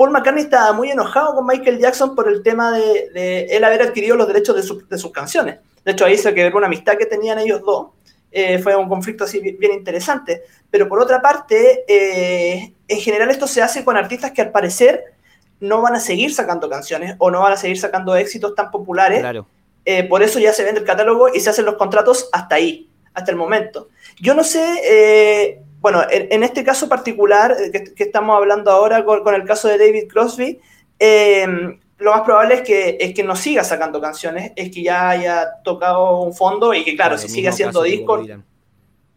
[0.00, 3.82] Paul McCartney estaba muy enojado con Michael Jackson por el tema de, de él haber
[3.82, 5.58] adquirido los derechos de, su- de sus canciones.
[5.84, 7.88] De hecho, ahí se quedó una amistad que tenían ellos dos.
[8.32, 10.40] Eh, fue un conflicto así bi- bien interesante.
[10.70, 15.04] Pero por otra parte, eh, en general esto se hace con artistas que al parecer
[15.60, 19.20] no van a seguir sacando canciones o no van a seguir sacando éxitos tan populares.
[19.20, 19.46] Claro.
[19.84, 22.88] Eh, por eso ya se vende el catálogo y se hacen los contratos hasta ahí,
[23.12, 23.90] hasta el momento.
[24.18, 29.04] Yo no sé, bueno, en, en este caso particular eh, que, que estamos hablando ahora
[29.04, 30.60] con, con el caso de David Crosby,
[30.98, 31.46] eh,
[32.00, 35.62] lo más probable es que, es que no siga sacando canciones, es que ya haya
[35.62, 38.26] tocado un fondo y que, claro, si sigue haciendo discos,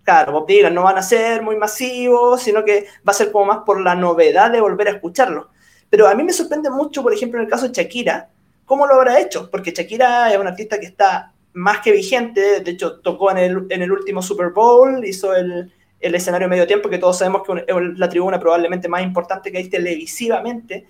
[0.03, 3.45] claro, Bob Dylan no van a ser muy masivos, sino que va a ser como
[3.45, 5.49] más por la novedad de volver a escucharlo.
[5.89, 8.29] Pero a mí me sorprende mucho, por ejemplo, en el caso de Shakira,
[8.65, 12.71] cómo lo habrá hecho, porque Shakira es una artista que está más que vigente, de
[12.71, 15.71] hecho tocó en el, en el último Super Bowl, hizo el,
[16.03, 19.57] el escenario medio tiempo, que todos sabemos que es la tribuna probablemente más importante que
[19.57, 20.85] hay televisivamente.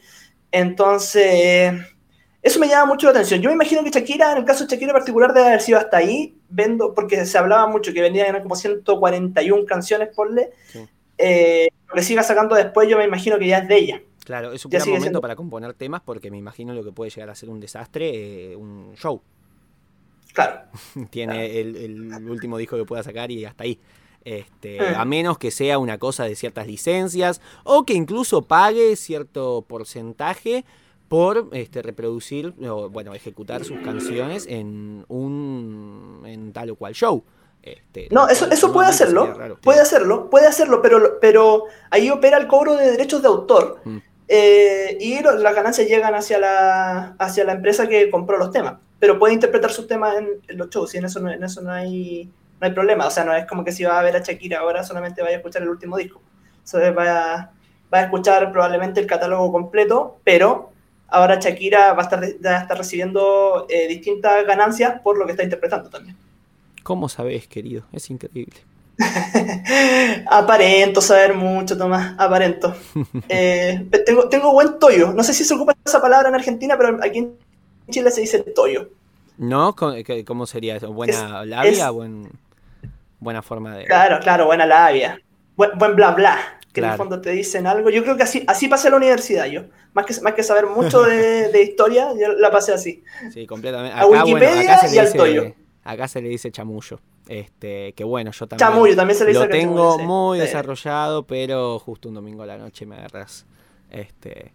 [0.52, 1.74] Entonces,
[2.42, 3.42] eso me llama mucho la atención.
[3.42, 5.78] Yo me imagino que Shakira, en el caso de Shakira en particular, debe haber sido
[5.80, 10.52] hasta ahí, vendo, porque se hablaba mucho que vendían eran como 141 canciones por le.
[10.68, 10.86] Sí.
[11.18, 14.02] Eh, lo que siga sacando después, yo me imagino que ya es de ella.
[14.26, 16.92] Claro, es un Ya gran momento siendo- para componer temas porque me imagino lo que
[16.92, 19.22] puede llegar a ser un desastre, eh, un show.
[20.34, 20.62] Claro.
[21.12, 23.80] Tiene el, el último disco que pueda sacar y hasta ahí.
[24.26, 24.96] Este, Eh.
[24.96, 30.64] A menos que sea una cosa de ciertas licencias o que incluso pague cierto porcentaje
[31.10, 37.24] por este, reproducir o bueno, ejecutar sus canciones en un en tal o cual show.
[37.62, 39.58] Este, No, eso, eso puede hacerlo, raro.
[39.62, 43.98] puede hacerlo, puede hacerlo, pero, pero ahí opera el cobro de derechos de autor Mm.
[44.28, 48.76] eh, y lo- las ganancias llegan hacia la, hacia la empresa que compró los temas.
[49.00, 51.62] Pero puede interpretar sus temas en, en los shows y en eso, no, en eso
[51.62, 52.30] no, hay,
[52.64, 53.06] no hay problema.
[53.08, 55.36] O sea, no es como que si va a ver a Shakira ahora solamente vaya
[55.36, 56.20] a escuchar el último disco.
[56.20, 57.52] O sea, va, a-
[57.94, 60.72] va a escuchar probablemente el catálogo completo, pero
[61.10, 65.32] ahora Shakira va a estar, va a estar recibiendo eh, distintas ganancias por lo que
[65.32, 66.16] está interpretando también.
[66.84, 67.84] ¿Cómo sabés, querido?
[67.92, 68.56] Es increíble.
[70.28, 72.74] Aparento saber mucho, Tomás, aparento.
[73.30, 75.12] Eh, tengo, tengo buen toyo.
[75.14, 77.36] No sé si se ocupa esa palabra en Argentina, pero aquí en
[77.90, 78.90] Chile se dice toyo.
[79.38, 79.76] ¿No?
[79.76, 80.94] ¿Cómo, qué- cómo sería eso?
[80.94, 81.88] ¿Buena Es- labia?
[81.88, 82.30] es- Buen,
[83.24, 83.86] ¿Buena forma de...?
[83.86, 85.20] Claro, claro, buena labia.
[85.56, 86.38] Buen, buen bla bla.
[86.74, 87.90] Que en el fondo te dicen algo.
[87.92, 89.62] Yo creo que así, así pasé a la universidad yo.
[89.94, 93.04] Más que, más que saber mucho de, de historia, yo la pasé así.
[93.32, 94.00] Sí, completamente.
[94.00, 95.54] A Wikipedia acá se y al toyo.
[95.84, 97.00] Acá se le dice chamullo.
[97.28, 100.46] Este, que bueno, yo también Chamullo, también se le dice lo tengo muy Sí.
[100.46, 103.46] desarrollado, pero justo un domingo a la noche me agarras
[103.92, 104.52] este,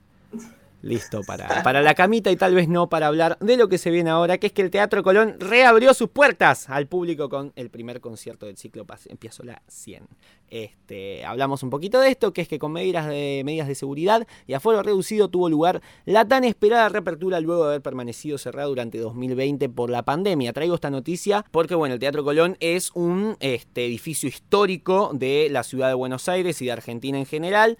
[0.82, 3.90] listo para, para la camita y tal vez no para hablar de lo que se
[3.90, 7.70] viene ahora, que es que el Teatro Colón reabrió sus puertas al público con el
[7.70, 8.86] primer concierto del ciclo
[9.18, 10.06] Piazzolla 100.
[10.50, 14.26] Este, hablamos un poquito de esto, que es que con medidas de, medidas de seguridad
[14.46, 18.98] y aforo reducido tuvo lugar la tan esperada reapertura luego de haber permanecido cerrado durante
[18.98, 20.52] 2020 por la pandemia.
[20.52, 25.64] Traigo esta noticia porque bueno, el Teatro Colón es un este, edificio histórico de la
[25.64, 27.78] ciudad de Buenos Aires y de Argentina en general.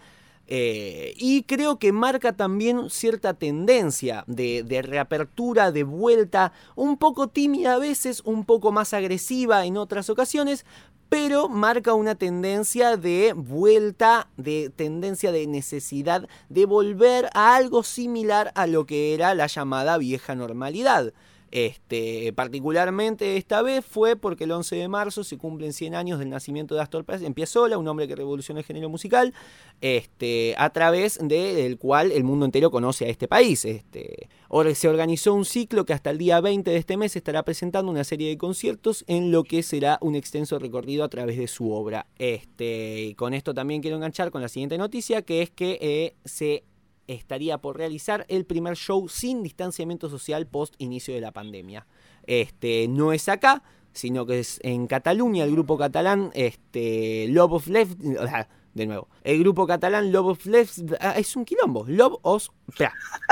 [0.50, 7.28] Eh, y creo que marca también cierta tendencia de, de reapertura, de vuelta, un poco
[7.28, 10.64] tímida a veces, un poco más agresiva en otras ocasiones,
[11.08, 18.52] pero marca una tendencia de vuelta, de tendencia de necesidad de volver a algo similar
[18.54, 21.12] a lo que era la llamada vieja normalidad.
[21.50, 26.30] Este, particularmente esta vez fue porque el 11 de marzo se cumplen 100 años del
[26.30, 29.32] nacimiento de Astor Piazzolla, un hombre que revolucionó el género musical,
[29.80, 33.64] este, a través del cual el mundo entero conoce a este país.
[33.64, 34.28] Este,
[34.74, 38.04] se organizó un ciclo que hasta el día 20 de este mes estará presentando una
[38.04, 42.06] serie de conciertos en lo que será un extenso recorrido a través de su obra.
[42.18, 46.64] Este, con esto también quiero enganchar con la siguiente noticia, que es que eh, se
[47.08, 51.86] estaría por realizar el primer show sin distanciamiento social post inicio de la pandemia.
[52.26, 57.66] Este, no es acá, sino que es en Cataluña, el grupo catalán este, Love of
[57.66, 57.98] Left...
[58.74, 60.98] De nuevo, el grupo catalán Love of Lesbian...
[61.16, 61.84] es un quilombo.
[61.88, 62.48] Love of...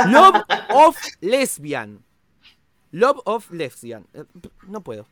[0.08, 0.42] Love
[0.74, 2.02] of Lesbian.
[2.90, 4.06] Love of Lesbian.
[4.12, 4.24] Eh,
[4.66, 5.06] No puedo.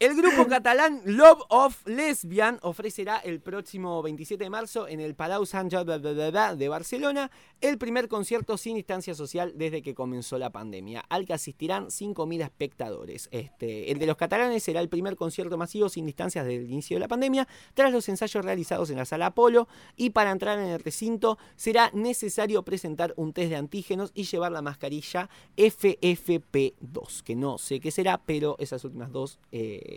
[0.00, 5.44] El grupo catalán Love of Lesbian ofrecerá el próximo 27 de marzo en el Palau
[5.44, 5.98] Sant Jordi
[6.56, 11.32] de Barcelona el primer concierto sin distancia social desde que comenzó la pandemia, al que
[11.32, 13.28] asistirán 5.000 espectadores.
[13.32, 16.94] Este, el de los catalanes será el primer concierto masivo sin distancias desde el inicio
[16.94, 20.68] de la pandemia, tras los ensayos realizados en la sala Apolo, y para entrar en
[20.68, 27.34] el recinto será necesario presentar un test de antígenos y llevar la mascarilla FFP2, que
[27.34, 29.87] no sé qué será, pero esas últimas dos, eh,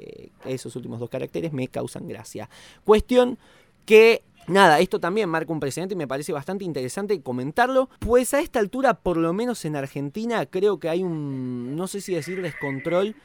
[0.45, 2.49] esos últimos dos caracteres me causan gracia.
[2.83, 3.37] Cuestión
[3.85, 8.39] que Nada, esto también marca un precedente y me parece bastante interesante comentarlo, pues a
[8.39, 12.41] esta altura, por lo menos en Argentina, creo que hay un, no sé si decir
[12.41, 13.15] descontrol,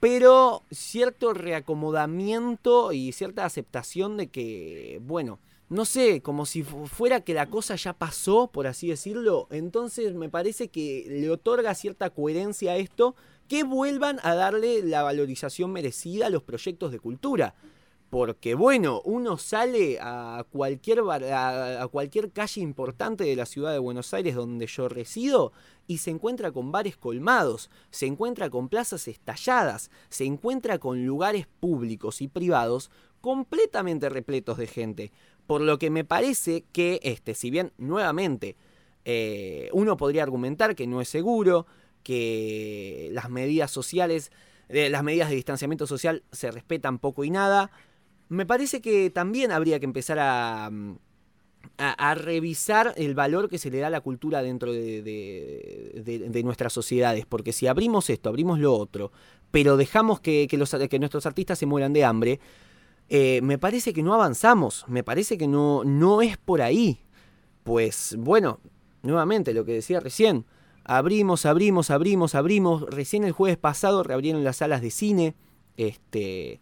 [0.00, 7.20] pero cierto reacomodamiento y cierta aceptación de que, bueno, no sé, como si fu- fuera
[7.20, 12.10] que la cosa ya pasó, por así decirlo, entonces me parece que le otorga cierta
[12.10, 13.14] coherencia a esto,
[13.48, 17.54] que vuelvan a darle la valorización merecida a los proyectos de cultura.
[18.10, 24.14] Porque bueno, uno sale a cualquier, a cualquier calle importante de la ciudad de Buenos
[24.14, 25.52] Aires donde yo resido
[25.88, 31.46] y se encuentra con bares colmados, se encuentra con plazas estalladas, se encuentra con lugares
[31.58, 35.12] públicos y privados completamente repletos de gente.
[35.46, 38.56] Por lo que me parece que, este, si bien nuevamente
[39.04, 41.66] eh, uno podría argumentar que no es seguro,
[42.04, 44.30] que las medidas sociales,
[44.68, 47.72] las medidas de distanciamiento social se respetan poco y nada,
[48.28, 50.96] me parece que también habría que empezar a, mm,
[51.78, 56.72] a, revisar el valor que se le da a la cultura dentro de, de- nuestras
[56.72, 57.26] sociedades.
[57.26, 59.12] Porque si abrimos esto, abrimos lo otro,
[59.50, 60.56] pero dejamos que, que
[60.98, 62.40] nuestros artistas se mueran de hambre,
[63.08, 67.00] eh, me parece que no avanzamos, me parece que no, no es por ahí.
[67.62, 68.60] Pues bueno,
[69.02, 70.44] nuevamente lo que decía recién,
[70.84, 75.34] abrimos, abrimos, abrimos, abrimos, recién el jueves pasado reabrieron las salas de cine,
[75.76, 76.60] este...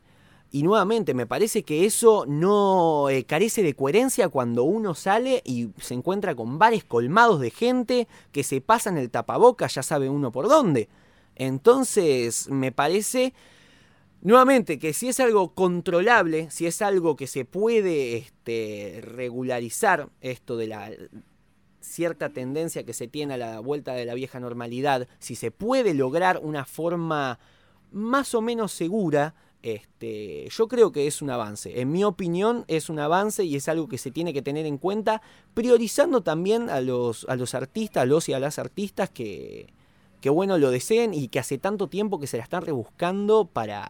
[0.55, 5.71] Y nuevamente, me parece que eso no eh, carece de coherencia cuando uno sale y
[5.79, 10.31] se encuentra con bares colmados de gente que se pasan el tapaboca, ya sabe uno
[10.31, 10.91] por dónde.
[11.37, 13.33] Entonces, me parece
[14.23, 20.57] Nuevamente, que si es algo controlable, si es algo que se puede este, regularizar, esto
[20.57, 20.93] de la
[21.83, 25.95] cierta tendencia que se tiene a la vuelta de la vieja normalidad, si se puede
[25.95, 27.39] lograr una forma
[27.91, 31.81] más o menos segura, este, yo creo que es un avance.
[31.81, 34.79] En mi opinión es un avance y es algo que se tiene que tener en
[34.79, 35.23] cuenta,
[35.55, 39.73] priorizando también a los, a los artistas, a los y a las artistas que,
[40.21, 43.89] que bueno lo deseen y que hace tanto tiempo que se la están rebuscando para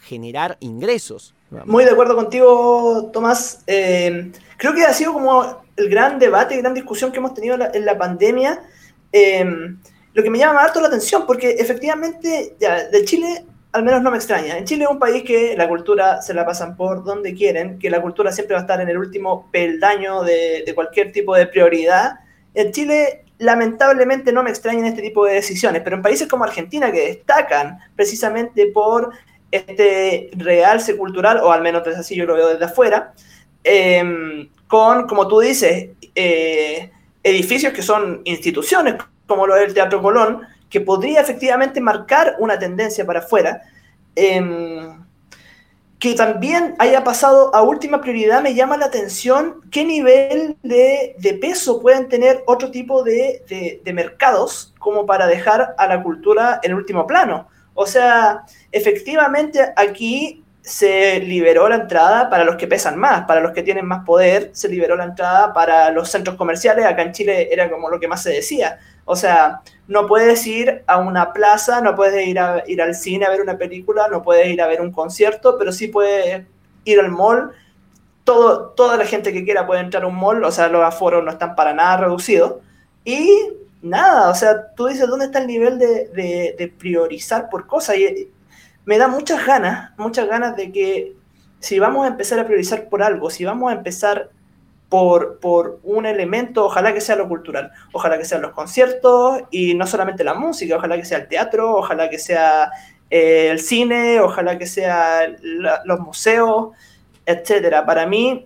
[0.00, 1.34] generar ingresos.
[1.66, 3.62] Muy de acuerdo contigo, Tomás.
[3.66, 7.54] Eh, creo que ha sido como el gran debate y gran discusión que hemos tenido
[7.54, 8.60] en la, en la pandemia.
[9.12, 9.44] Eh,
[10.14, 14.10] lo que me llama harto la atención, porque efectivamente, ya, de Chile al menos no
[14.10, 14.58] me extraña.
[14.58, 17.88] En Chile es un país que la cultura se la pasan por donde quieren, que
[17.88, 22.20] la cultura siempre va a estar en el último peldaño de, cualquier tipo de prioridad.
[22.52, 26.92] En Chile lamentablemente no me extrañan este tipo de decisiones, pero en países como Argentina
[26.92, 29.10] que destacan precisamente por
[29.50, 33.14] este realce cultural, o al menos es así yo lo veo desde afuera,
[33.64, 36.90] eh, con, como tú dices, eh,
[37.22, 38.94] edificios que son instituciones,
[39.26, 43.60] como lo del Teatro Colón, que podría efectivamente marcar una tendencia para afuera.
[44.16, 44.40] Eh,
[45.98, 51.34] que también haya pasado a última prioridad, me llama la atención qué nivel de, de
[51.34, 53.44] peso pueden tener otro tipo de,
[53.84, 57.46] de, mercados como para dejar a la cultura en último plano.
[57.74, 63.52] O sea, efectivamente aquí se liberó la entrada para los que pesan más, para los
[63.52, 67.48] que tienen más poder, se liberó la entrada para los centros comerciales, acá en Chile
[67.52, 68.78] era como lo que más se decía.
[69.04, 73.26] O sea, no puedes ir a una plaza, no puedes ir, a, ir al cine
[73.26, 76.46] a ver una película, no puedes ir a ver un concierto, pero sí puedes
[76.84, 77.50] ir al mall.
[78.22, 81.24] Todo, toda la gente que quiera puede entrar a un mall, o sea, los aforos
[81.24, 82.60] no están para nada reducidos.
[83.04, 83.28] Y
[83.82, 87.96] nada, o sea, tú dices, ¿dónde está el nivel de, de, de priorizar por cosas?
[87.96, 88.30] Y
[88.84, 91.16] me da muchas ganas, muchas ganas de que
[91.60, 94.30] si vamos a empezar a priorizar por algo, si vamos a empezar
[94.88, 99.74] por, por, un elemento, ojalá que sea lo cultural, ojalá que sean los conciertos y
[99.74, 102.70] no solamente la música, ojalá que sea el teatro, ojalá que sea
[103.08, 106.70] eh, el cine, ojalá que sea la, los museos,
[107.24, 107.86] etcétera.
[107.86, 108.44] Para mí...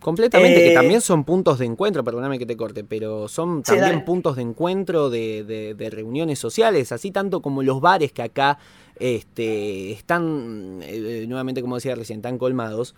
[0.00, 3.98] Completamente, eh, que también son puntos de encuentro, perdóname que te corte, pero son también
[3.98, 8.22] sí, puntos de encuentro de, de, de, reuniones sociales, así tanto como los bares que
[8.22, 8.58] acá
[8.98, 12.94] este, están, eh, nuevamente como decía recién, tan colmados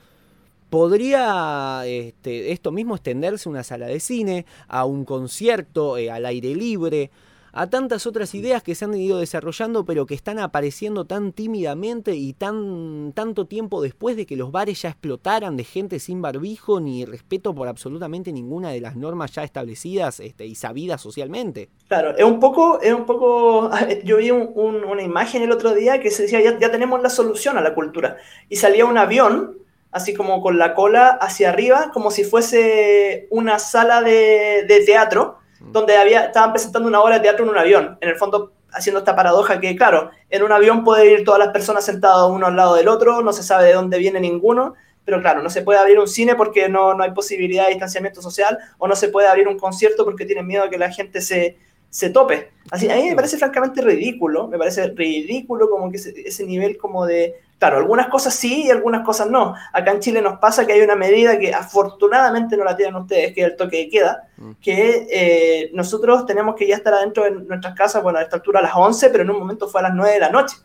[0.70, 6.26] podría este, esto mismo extenderse a una sala de cine, a un concierto eh, al
[6.26, 7.10] aire libre,
[7.58, 12.14] a tantas otras ideas que se han ido desarrollando pero que están apareciendo tan tímidamente
[12.14, 16.80] y tan tanto tiempo después de que los bares ya explotaran de gente sin barbijo
[16.80, 21.70] ni respeto por absolutamente ninguna de las normas ya establecidas este, y sabidas socialmente.
[21.88, 23.70] Claro, es un poco, es un poco,
[24.04, 27.00] yo vi un, un, una imagen el otro día que se decía ya, ya tenemos
[27.00, 28.18] la solución a la cultura
[28.50, 29.56] y salía un avión
[29.92, 35.38] así como con la cola hacia arriba, como si fuese una sala de, de teatro.
[35.60, 37.98] Donde había, estaban presentando una obra de teatro en un avión.
[38.00, 41.48] En el fondo, haciendo esta paradoja que, claro, en un avión puede ir todas las
[41.48, 45.20] personas sentadas uno al lado del otro, no se sabe de dónde viene ninguno, pero
[45.20, 48.58] claro, no se puede abrir un cine porque no, no hay posibilidad de distanciamiento social,
[48.78, 51.56] o no se puede abrir un concierto porque tienen miedo a que la gente se,
[51.90, 52.50] se tope.
[52.70, 56.76] Así, a mí me parece francamente ridículo, me parece ridículo como que ese, ese nivel
[56.76, 59.54] como de, Claro, algunas cosas sí y algunas cosas no.
[59.72, 63.32] Acá en Chile nos pasa que hay una medida que afortunadamente no la tienen ustedes,
[63.32, 64.52] que es el toque de queda, mm.
[64.60, 68.60] que eh, nosotros tenemos que ya estar adentro de nuestras casas, bueno, a esta altura
[68.60, 70.56] a las 11, pero en un momento fue a las 9 de la noche.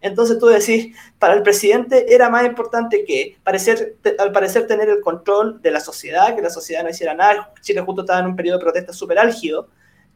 [0.00, 5.00] Entonces tú decís, para el presidente era más importante que, parecer, al parecer, tener el
[5.00, 7.52] control de la sociedad, que la sociedad no hiciera nada.
[7.60, 9.68] Chile justo estaba en un periodo de protesta súper álgido.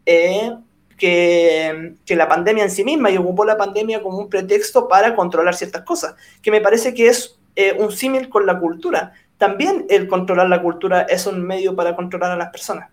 [0.07, 0.53] Eh,
[0.97, 5.55] que, la pandemia en sí misma y ocupó la pandemia como un pretexto para controlar
[5.55, 9.13] ciertas cosas, que me parece que es eh, un símil con la cultura.
[9.39, 12.91] También el controlar la cultura es un medio para controlar a las personas.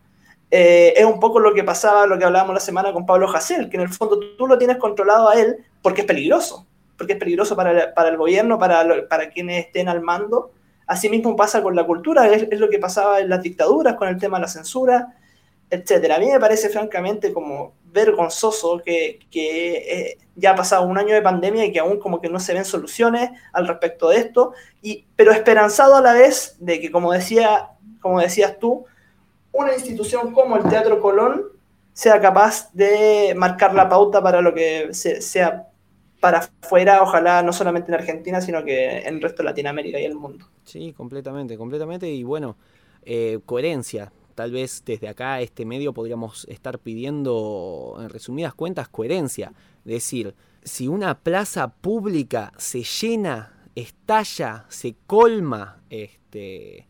[0.49, 3.69] Eh, es un poco lo que pasaba, lo que hablábamos la semana con Pablo Hasél,
[3.69, 7.19] que en el fondo tú lo tienes controlado a él porque es peligroso, porque es
[7.19, 10.51] peligroso para, para el gobierno, para, para quienes estén al mando.
[10.87, 14.17] Asimismo pasa con la cultura, es, es lo que pasaba en las dictaduras, con el
[14.17, 15.15] tema de la censura,
[15.71, 16.17] etcétera.
[16.17, 21.15] A mí me parece francamente como vergonzoso que, que eh, ya ha pasado un año
[21.15, 24.53] de pandemia y que aún como que no se ven soluciones al respecto de esto,
[24.81, 28.85] y, pero esperanzado a la vez de que, como, decía, como decías tú,
[29.53, 31.45] una institución como el Teatro Colón
[31.93, 35.67] sea capaz de marcar la pauta para lo que se, sea
[36.19, 40.05] para afuera, ojalá no solamente en Argentina, sino que en el resto de Latinoamérica y
[40.05, 40.45] el mundo.
[40.63, 42.55] Sí, completamente, completamente, y bueno,
[43.03, 44.11] eh, coherencia,
[44.41, 49.53] tal vez desde acá, este medio, podríamos estar pidiendo, en resumidas cuentas, coherencia.
[49.85, 50.33] Decir,
[50.63, 56.87] si una plaza pública se llena estalla, se colma, este,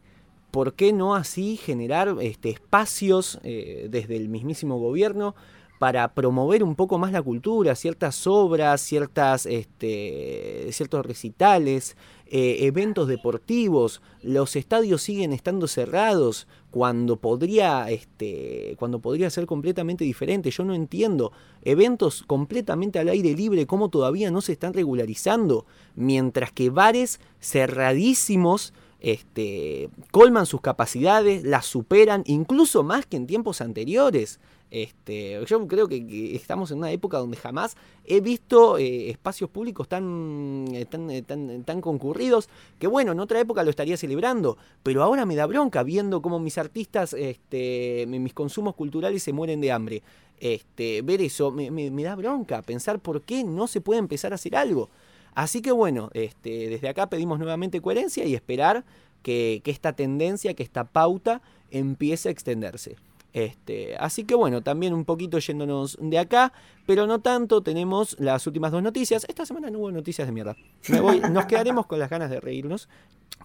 [0.50, 5.36] ¿por qué no así generar este, espacios eh, desde el mismísimo gobierno
[5.78, 11.98] para promover un poco más la cultura, ciertas obras, ciertas, este, ciertos recitales,
[12.34, 20.06] eh, eventos deportivos, los estadios siguen estando cerrados cuando podría, este, cuando podría ser completamente
[20.06, 20.50] diferente.
[20.50, 25.66] Yo no entiendo eventos completamente al aire libre, cómo todavía no se están regularizando,
[25.96, 33.60] mientras que bares cerradísimos este, colman sus capacidades, las superan, incluso más que en tiempos
[33.60, 34.40] anteriores.
[34.72, 39.90] Este, yo creo que, estamos en una época donde jamás he visto eh, espacios públicos
[39.90, 42.48] tan, eh, tan, eh, tan, concurridos,
[42.80, 46.40] que bueno, en otra época lo estaría celebrando, pero ahora me da bronca viendo cómo
[46.40, 50.04] mis artistas, este, mi- mis consumos culturales se mueren de hambre.
[50.40, 51.70] Este, ver eso me,
[52.04, 54.90] da bronca, pensar por qué no se puede empezar a hacer algo.
[55.36, 58.86] Así que bueno, este, desde acá pedimos nuevamente coherencia y esperar
[59.22, 62.96] que esta tendencia, que esta pauta empiece a extenderse.
[63.34, 66.52] Este, así que bueno, también un poquito yéndonos de acá,
[66.86, 69.26] pero no tanto, tenemos las últimas dos noticias.
[69.30, 70.56] Esta semana no hubo noticias de mierda.
[70.90, 72.90] Me voy- nos quedaremos con las ganas de reírnos.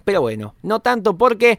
[0.04, 1.58] Pero bueno, no tanto porque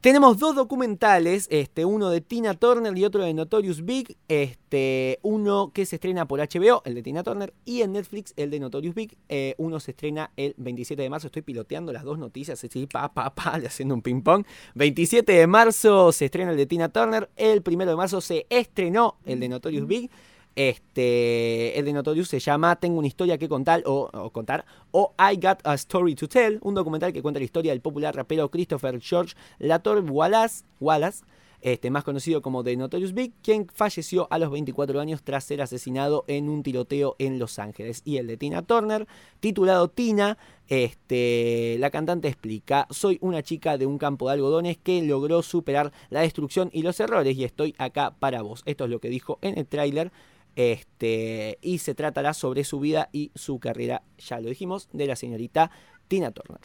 [0.00, 5.72] tenemos dos documentales, este, uno de Tina Turner y otro de Notorious Big, este, uno
[5.72, 8.94] que se estrena por HBO, el de Tina Turner, y en Netflix, el de Notorious
[8.94, 12.86] Big, eh, uno se estrena el 27 de marzo, estoy piloteando las dos noticias, así,
[12.86, 14.44] pa, pa, pa, haciendo un ping pong.
[14.74, 19.16] 27 de marzo se estrena el de Tina Turner, el primero de marzo se estrenó
[19.24, 20.10] el de Notorious Big,
[20.58, 25.36] este, el de Notorious se llama Tengo una historia que contar o, contar o I
[25.36, 29.00] Got a Story to Tell, un documental que cuenta la historia del popular rapero Christopher
[29.00, 31.22] George Lator Wallace, Wallace
[31.60, 35.62] este, más conocido como The Notorious Big, quien falleció a los 24 años tras ser
[35.62, 38.02] asesinado en un tiroteo en Los Ángeles.
[38.04, 39.06] Y el de Tina Turner,
[39.38, 45.02] titulado Tina, este, la cantante explica, soy una chica de un campo de algodones que
[45.02, 48.62] logró superar la destrucción y los errores y estoy acá para vos.
[48.66, 50.10] Esto es lo que dijo en el tráiler.
[50.58, 55.14] Este, y se tratará sobre su vida y su carrera, ya lo dijimos, de la
[55.14, 55.70] señorita
[56.08, 56.58] Tina Turner.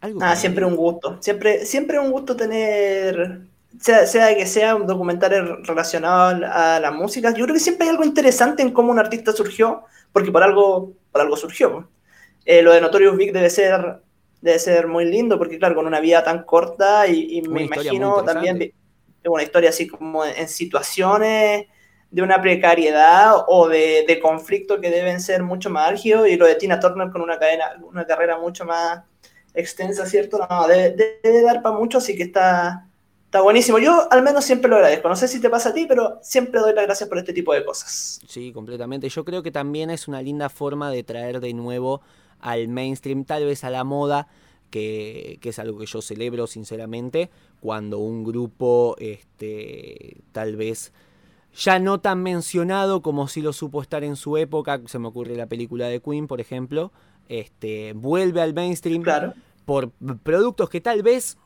[0.00, 1.20] ¿Algo que siempre un gusto.
[1.20, 3.40] Siempre, siempre un gusto tener,
[3.80, 7.34] sea, sea que sea un documental relacionado a la música.
[7.34, 9.82] Yo creo que siempre hay algo interesante en cómo un artista surgió,
[10.12, 11.88] porque por algo, por algo surgió.
[12.44, 14.02] Eh, lo de Notorious Big debe ser,
[14.40, 18.22] debe ser muy lindo, porque claro, con una vida tan corta y, y me imagino
[18.22, 18.72] también
[19.24, 21.66] una historia así como en situaciones
[22.14, 26.46] de una precariedad o de, de conflicto que deben ser mucho más álgidos y lo
[26.46, 29.02] de Tina Turner con una, cadena, una carrera mucho más
[29.52, 30.38] extensa, ¿cierto?
[30.48, 32.86] No, debe, debe dar para mucho, así que está,
[33.24, 33.80] está buenísimo.
[33.80, 35.08] Yo al menos siempre lo agradezco.
[35.08, 37.52] No sé si te pasa a ti, pero siempre doy las gracias por este tipo
[37.52, 38.20] de cosas.
[38.28, 39.08] Sí, completamente.
[39.08, 42.00] Yo creo que también es una linda forma de traer de nuevo
[42.38, 44.28] al mainstream, tal vez a la moda,
[44.70, 50.92] que, que es algo que yo celebro sinceramente, cuando un grupo, este, tal vez
[51.56, 55.36] ya no tan mencionado como si lo supo estar en su época, se me ocurre
[55.36, 56.92] la película de Queen, por ejemplo,
[57.28, 59.34] este, vuelve al mainstream Claro.
[59.64, 59.90] por
[60.22, 61.38] productos que tal vez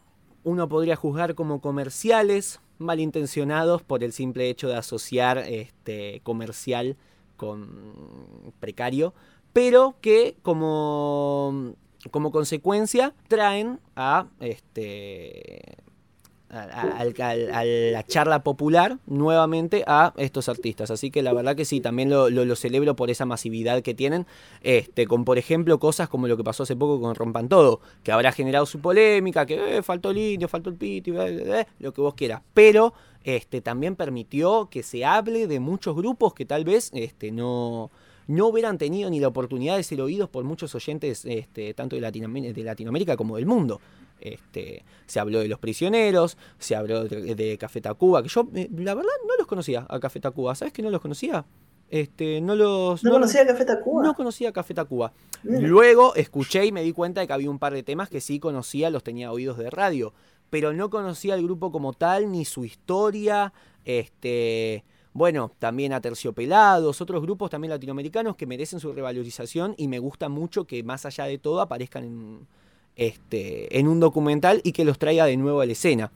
[0.45, 6.97] uno podría juzgar como comerciales, malintencionados por el simple hecho de asociar este comercial
[7.37, 9.15] con precario,
[9.53, 11.75] pero que como,
[12.11, 15.79] como consecuencia traen a este
[16.51, 20.91] a, la charla popular nuevamente a estos artistas.
[20.91, 24.27] Así que la verdad que sí, también lo, lo- celebro por esa masividad que tienen.
[24.63, 28.13] Este, con por ejemplo cosas como lo que pasó hace poco con Rompan Todo, que
[28.13, 32.15] habrá generado su polémica, que eh, faltó el indio, faltó el piti, lo que vos
[32.15, 32.43] quieras.
[32.55, 32.95] Pero
[33.25, 37.91] este, también permitió que se hable de muchos grupos que tal vez este, no,
[38.27, 42.03] no hubieran tenido ni la oportunidad de ser oídos por muchos oyentes este, tanto de,
[42.03, 43.81] Latinoam- de Latinoamérica como del mundo.
[44.21, 48.69] Este, se habló de los prisioneros, se habló de, de Café Tacuba, que yo eh,
[48.77, 51.45] la verdad no los conocía a Café Tacuba, ¿sabes que no los conocía?
[51.91, 54.03] Este, no los No, conocía Café Tacuba.
[54.03, 55.13] no conocía Café Tacuba.
[55.43, 58.39] Luego escuché y me di cuenta de que había un par de temas que sí
[58.41, 60.13] conocía, los tenía oídos de radio,
[60.51, 63.53] pero no conocía el grupo como tal, ni su historia,
[63.85, 69.99] este, bueno, también a Terciopelados, otros grupos también latinoamericanos que merecen su revalorización y me
[69.99, 72.47] gusta mucho que más allá de todo aparezcan en,
[72.99, 76.13] este, en un documental y que los traiga de nuevo a la escena.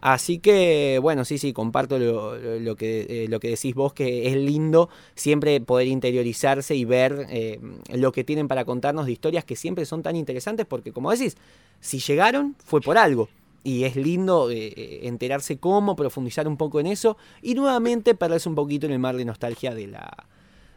[0.00, 4.36] Así que, bueno, sí, sí, comparto lo, que, eh, lo que decís vos, que es
[4.36, 7.60] lindo siempre poder interiorizarse y ver eh,
[7.94, 11.36] lo que tienen para contarnos de historias que siempre son tan interesantes, porque como decís,
[11.78, 13.28] si llegaron fue por algo.
[13.62, 18.56] Y es lindo eh, enterarse cómo, profundizar un poco en eso y nuevamente perderse un
[18.56, 20.26] poquito en el mar de nostalgia de la,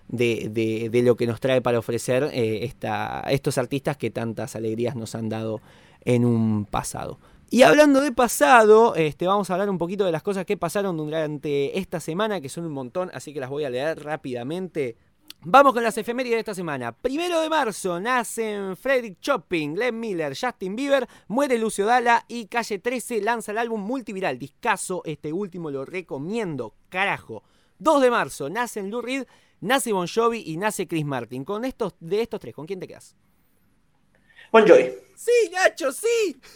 [0.08, 4.96] de, de- lo que nos trae para ofrecer eh, esta- estos artistas que tantas alegrías
[4.96, 5.62] nos han dado
[6.02, 7.20] en un pasado.
[7.50, 10.98] Y hablando de pasado, este, vamos a hablar un poquito de las cosas que pasaron
[10.98, 14.98] durante esta semana, que son un montón, así que las voy a leer rápidamente.
[15.48, 16.92] Vamos con las efemérides de esta semana.
[16.92, 22.80] Primero de marzo nacen Frederick Chopin, Glenn Miller, Justin Bieber, muere Lucio Dalla y Calle
[22.80, 24.40] 13 lanza el álbum multiviral.
[24.40, 27.44] Discaso, este último lo recomiendo, carajo.
[27.78, 29.26] 2 de marzo nacen Lou Reed,
[29.66, 31.44] nace Bon Jovi y nace Chris Martin.
[31.44, 33.16] Con estos, de estos tres, ¿con quién te quedas?
[34.52, 34.92] Bon Jovi.
[35.16, 36.38] Sí, Nacho, sí.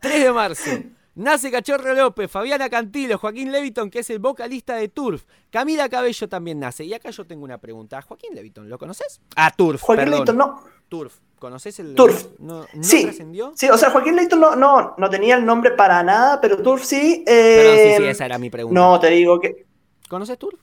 [0.00, 0.70] 3 de marzo.
[1.14, 5.24] Nace Cachorro López, Fabiana Cantilo, Joaquín Leviton, que es el vocalista de Turf.
[5.50, 6.84] Camila Cabello también nace.
[6.84, 8.02] Y acá yo tengo una pregunta.
[8.02, 9.20] ¿Joaquín Leviton lo conoces?
[9.34, 9.80] Ah, Turf.
[9.80, 10.18] Joaquín perdón.
[10.18, 10.60] Leighton no.
[10.88, 11.14] Turf.
[11.38, 12.26] ¿Conoces el Turf.
[12.38, 13.04] ¿No, no Sí.
[13.04, 13.52] trascendió?
[13.56, 16.84] Sí, o sea, Joaquín Leighton no, no, no tenía el nombre para nada, pero Turf
[16.84, 17.24] sí.
[17.26, 18.78] eh, Perdón, sí, sí, esa era mi pregunta.
[18.78, 19.64] no, te digo que.
[20.10, 20.60] ¿Conoces Turf?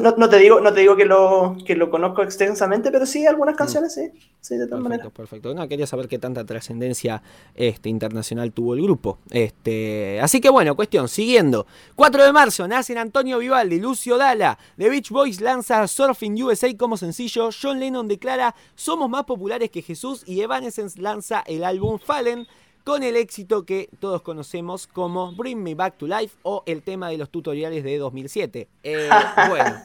[0.00, 3.26] No, no te digo, no te digo que lo, que lo conozco extensamente, pero sí,
[3.26, 4.10] algunas canciones sí.
[4.40, 5.06] Sí, de todas maneras.
[5.06, 5.54] Perfecto, perfecto.
[5.54, 7.22] No, quería saber qué tanta trascendencia
[7.54, 9.18] este, internacional tuvo el grupo.
[9.30, 11.66] Este, así que bueno, cuestión, siguiendo.
[11.96, 16.96] 4 de marzo nacen Antonio Vivaldi, Lucio Dalla, The Beach Boys lanza Surfing USA como
[16.96, 22.46] sencillo, John Lennon declara Somos más populares que Jesús y Evanescence lanza el álbum Fallen
[22.84, 27.08] con el éxito que todos conocemos como Bring Me Back to Life o el tema
[27.08, 28.68] de los tutoriales de 2007.
[28.82, 29.08] Eh,
[29.48, 29.76] bueno.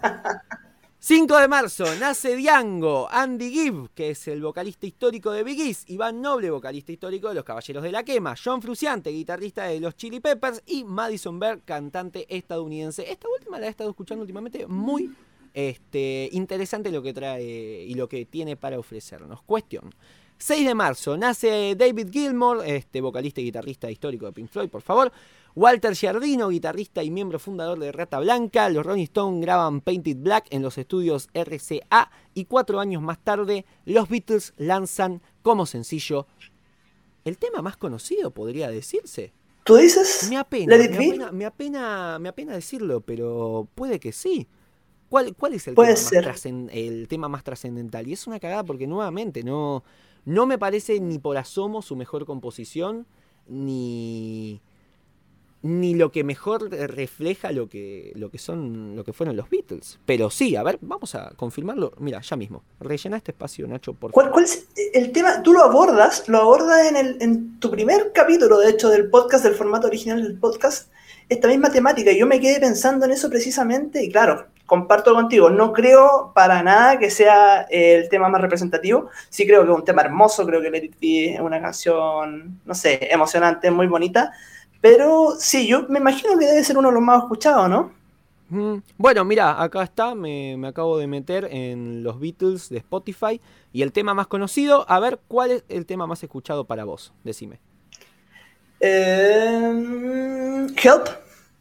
[1.00, 5.90] 5 de marzo nace Diango, Andy Gibb, que es el vocalista histórico de Big East,
[5.90, 9.96] Iván Noble, vocalista histórico de Los Caballeros de la Quema, John Fruciante, guitarrista de los
[9.96, 13.10] Chili Peppers y Madison Bear, cantante estadounidense.
[13.10, 15.16] Esta última la he estado escuchando últimamente muy
[15.54, 19.42] este, interesante lo que trae y lo que tiene para ofrecernos.
[19.44, 19.94] Cuestión.
[20.40, 24.82] 6 de marzo nace David Gilmour, este vocalista y guitarrista histórico de Pink Floyd, por
[24.82, 25.12] favor.
[25.56, 28.70] Walter Giardino, guitarrista y miembro fundador de Rata Blanca.
[28.70, 33.66] Los Rolling Stones graban Painted Black en los estudios RCA y cuatro años más tarde
[33.86, 36.28] los Beatles lanzan como sencillo
[37.26, 39.34] el tema más conocido, podría decirse.
[39.64, 40.28] ¿Tú dices?
[40.30, 44.48] Me apena, me apena, me apena, me apena decirlo, pero puede que sí.
[45.10, 46.70] ¿Cuál, cuál es el Puede tema, ser.
[46.72, 48.08] el tema más trascendental?
[48.08, 49.84] Y es una cagada porque nuevamente no,
[50.28, 53.08] no me parece ni por asomo su mejor composición,
[53.48, 54.62] ni,
[55.62, 60.00] ni lo que mejor refleja lo que, lo que son, lo que fueron los Beatles.
[60.06, 61.94] Pero sí, a ver, vamos a confirmarlo.
[62.00, 62.62] Mira, ya mismo.
[62.82, 65.42] Rellena este espacio, Nacho, por ¿Cuál, cuál es el tema?
[65.44, 69.46] Tú lo abordas, lo abordas en, el, en tu primer capítulo, de hecho, del podcast,
[69.46, 70.92] del formato original del podcast,
[71.30, 72.12] esta misma temática.
[72.12, 76.62] Y yo me quedé pensando en eso precisamente, y claro, comparto contigo, no creo para
[76.64, 79.10] nada que sea el tema más representativo.
[79.30, 82.62] Sí creo que es un tema hermoso, creo que Let It Be es una canción,
[82.66, 84.34] no sé, emocionante, muy bonita.
[84.82, 87.94] Pero sí, yo me imagino que debe ser uno de los más escuchados, ¿no?
[88.50, 93.42] Mm, Bueno, mira, acá está, me, me acabo de meter en los Beatles de Spotify
[93.74, 97.14] y el tema más conocido, a ver, ¿cuál es el tema más escuchado para vos?
[97.24, 97.62] Decime.
[98.80, 101.08] Eh, Help,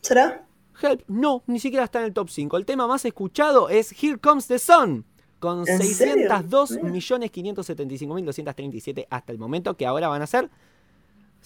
[0.02, 0.45] ¿será?
[0.80, 2.56] Help, no, ni siquiera está en el top 5.
[2.56, 5.04] El tema más escuchado es Here Comes the Sun,
[5.38, 6.28] con ¿En serio?
[6.28, 10.50] 602.575.237 hasta el momento, que ahora van a ser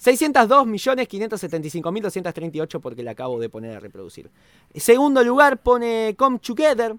[0.01, 4.31] 602.575.238 porque la acabo de poner a reproducir.
[4.75, 6.97] Segundo lugar pone Come Together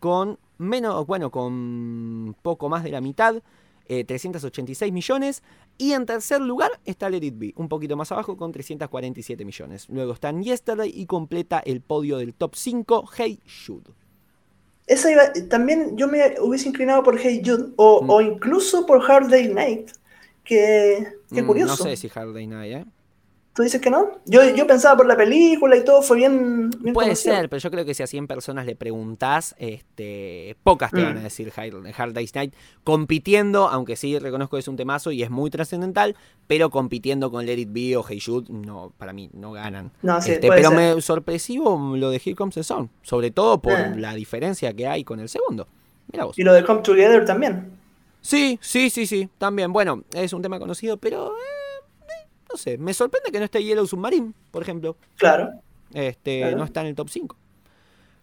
[0.00, 3.40] con menos, bueno, con poco más de la mitad,
[3.86, 5.44] eh, 386 millones.
[5.80, 9.88] Y en tercer lugar está Let It Be, un poquito más abajo con 347 millones.
[9.88, 13.90] Luego están Yesterday y completa el podio del top 5 Hey Jude.
[14.86, 18.10] Esa iba- también yo me hubiese inclinado por Hey Jude o, Mm.
[18.10, 19.90] o incluso por Hard Day Night.
[20.44, 21.84] Que, qué Mm, curioso.
[21.84, 22.84] No sé si Hard Day Night, ¿eh?
[23.60, 24.08] ¿Tú dices que no?
[24.24, 27.34] Yo, yo pensaba por la película y todo, fue bien, bien Puede conocido.
[27.34, 31.18] ser, pero yo creo que si a 100 personas le preguntás, este, pocas te van
[31.18, 31.24] a Mm.
[31.24, 32.54] decir Hard, Day's Night,
[32.84, 37.44] compitiendo, aunque sí reconozco que es un temazo y es muy trascendental, pero compitiendo con
[37.44, 39.90] Let It Be o Hey Jude, no, para mí no ganan.
[40.00, 40.94] No, sí, Este, puede pero ser.
[40.96, 43.92] me sorpresivo lo de Here Comes the Sun, sobre todo por Eh.
[43.98, 45.68] la diferencia que hay con el segundo.
[46.10, 46.38] Mira vos.
[46.38, 47.72] Y lo de Come Together también.
[48.22, 49.70] Sí, sí, sí, sí, también.
[49.70, 51.38] Bueno, es un tema conocido, pero eh,
[52.50, 54.96] no sé, me sorprende que no esté Yellow Submarine, por ejemplo.
[55.16, 55.50] Claro.
[55.92, 56.56] Este, Claro.
[56.58, 57.36] no está en el top 5.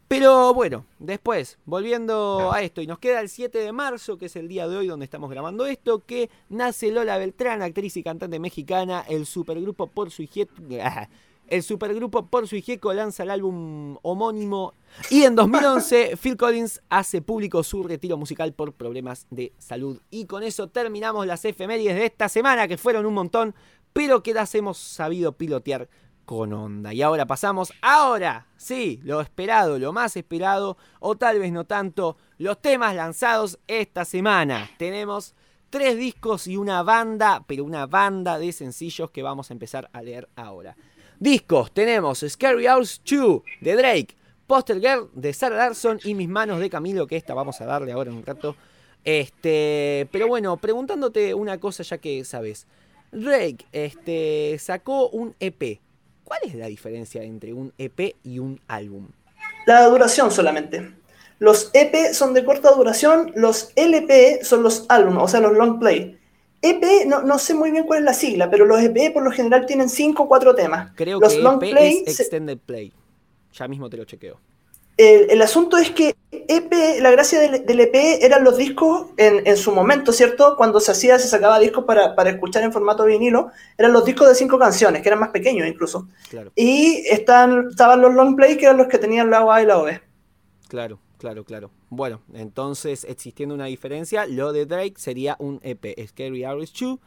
[0.07, 4.37] Pero bueno, después, volviendo a esto, y nos queda el 7 de marzo, que es
[4.37, 8.39] el día de hoy donde estamos grabando esto, que nace Lola Beltrán, actriz y cantante
[8.39, 10.53] mexicana, el supergrupo por su hijeto,
[11.47, 14.73] el supergrupo por su hijeco lanza el álbum homónimo
[15.09, 19.99] y en 2011 Phil Collins hace público su retiro musical por problemas de salud.
[20.09, 23.55] Y con eso terminamos las efemérides de esta semana, que fueron un montón,
[23.93, 25.89] pero que las hemos sabido pilotear
[26.25, 26.93] con onda.
[26.93, 32.17] Y ahora pasamos, ahora, sí, lo esperado, lo más esperado, o tal vez no tanto,
[32.37, 34.69] los temas lanzados esta semana.
[34.77, 35.35] Tenemos
[35.69, 40.01] tres discos y una banda, pero una banda de sencillos que vamos a empezar a
[40.01, 40.75] leer ahora.
[41.19, 44.15] Discos, tenemos Scary House 2 de Drake,
[44.45, 47.93] Poster Girl de Sarah Larson y Mis Manos de Camilo, que esta vamos a darle
[47.93, 48.55] ahora en un rato.
[49.03, 52.67] Este, pero bueno, preguntándote una cosa ya que sabes.
[53.11, 55.79] Drake este, sacó un EP.
[56.23, 59.07] ¿Cuál es la diferencia entre un EP y un álbum?
[59.65, 60.91] La duración solamente.
[61.39, 65.79] Los EP son de corta duración, los LP son los álbumes, o sea, los long
[65.79, 66.17] play.
[66.61, 69.31] EP, no, no sé muy bien cuál es la sigla, pero los EP por lo
[69.31, 70.91] general tienen 5 o 4 temas.
[70.95, 72.91] Creo los que long EP play es se- Extended Play.
[73.53, 74.39] Ya mismo te lo chequeo.
[74.97, 79.45] El, el asunto es que EP, la gracia del, del EP eran los discos en,
[79.45, 80.55] en su momento, ¿cierto?
[80.57, 84.27] Cuando se hacía, se sacaba discos para, para escuchar en formato vinilo, eran los discos
[84.27, 86.07] de cinco canciones, que eran más pequeños incluso.
[86.29, 89.65] Claro, Y están, estaban los long play, que eran los que tenían la A y
[89.65, 89.99] la OB.
[90.67, 91.71] claro, claro, claro.
[91.89, 96.99] Bueno, entonces existiendo una diferencia, lo de Drake sería un EP, Scary Hours 2.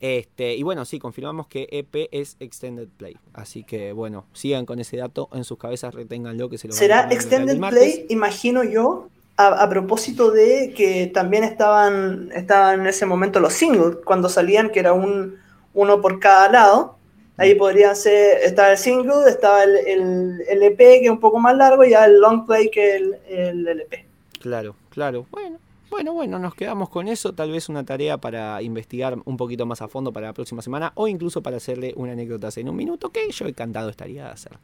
[0.00, 3.16] Este, y bueno, sí, confirmamos que EP es Extended Play.
[3.32, 6.78] Así que bueno, sigan con ese dato en sus cabezas, reténganlo que se lo van
[6.78, 7.58] a ¿Será en el Extended.
[7.58, 8.06] Play?
[8.10, 13.96] Imagino yo, a, a propósito de que también estaban, estaban en ese momento los singles,
[14.04, 15.38] cuando salían, que era un,
[15.72, 16.98] uno por cada lado.
[17.36, 17.40] Mm.
[17.40, 21.40] Ahí podrían ser, estaba el single, estaba el, el, el EP, que es un poco
[21.40, 24.06] más largo, y ya el long play, que el, el LP.
[24.40, 25.26] Claro, claro.
[25.30, 25.58] Bueno,
[25.94, 27.32] bueno, bueno, nos quedamos con eso.
[27.34, 30.90] Tal vez una tarea para investigar un poquito más a fondo para la próxima semana
[30.96, 34.58] o incluso para hacerle una anécdota en un minuto que yo encantado estaría de hacer.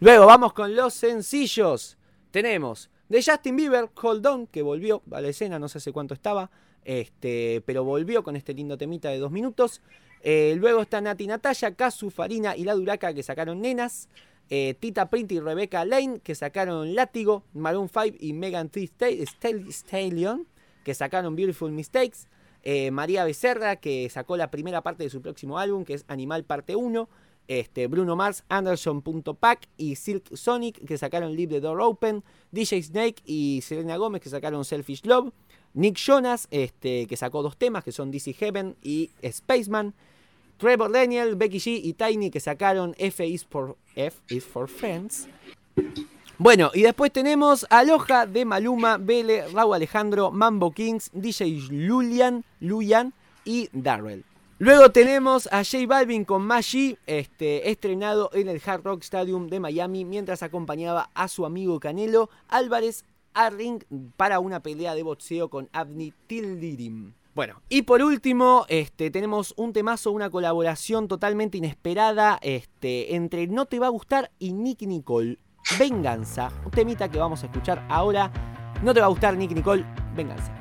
[0.00, 1.96] Luego vamos con los sencillos.
[2.30, 6.12] Tenemos de Justin Bieber, Hold On, que volvió a la escena, no sé hace cuánto
[6.12, 6.50] estaba,
[6.84, 9.80] este, pero volvió con este lindo temita de dos minutos.
[10.22, 14.08] Eh, luego está Nati Natalia, Kazu, Farina y La Duraca que sacaron Nenas.
[14.52, 17.44] Eh, Tita Print y Rebecca Lane que sacaron Látigo.
[17.54, 20.44] Maroon 5 y Megan Thee Sta- Stal- Stallion
[20.84, 22.28] que sacaron Beautiful Mistakes.
[22.62, 26.44] Eh, María Becerra que sacó la primera parte de su próximo álbum que es Animal
[26.44, 27.08] Parte 1.
[27.48, 32.22] Este, Bruno Mars, Anderson.pack y Silk Sonic que sacaron Leave the Door Open.
[32.52, 35.32] DJ Snake y Selena Gómez que sacaron Selfish Love.
[35.72, 39.94] Nick Jonas este, que sacó dos temas que son DC Heaven y Spaceman.
[40.58, 45.26] Trevor Daniel, Becky G y Tiny que sacaron F is for, F is for Friends.
[46.42, 53.12] Bueno, y después tenemos Aloha de Maluma, Bele, Raúl Alejandro, Mambo Kings, DJ Lulian,
[53.44, 54.24] y Darrell.
[54.58, 59.60] Luego tenemos a J Balvin con Maggi, este, estrenado en el Hard Rock Stadium de
[59.60, 63.82] Miami, mientras acompañaba a su amigo Canelo Álvarez a ring
[64.16, 67.12] para una pelea de boxeo con Abni Tildirim.
[67.34, 73.66] Bueno, y por último, este, tenemos un temazo, una colaboración totalmente inesperada este, entre No
[73.66, 75.36] Te Va a Gustar y Nicky Nicole.
[75.78, 78.30] Venganza, un temita que vamos a escuchar ahora.
[78.82, 80.52] No te va a gustar Nicky Nicole, Venganza.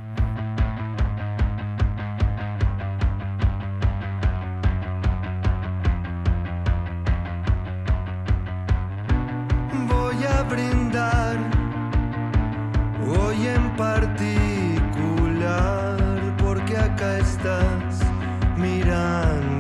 [9.88, 11.38] Voy a brindar
[13.08, 14.38] hoy en particular
[16.38, 18.00] porque acá estás
[18.58, 19.59] mirándome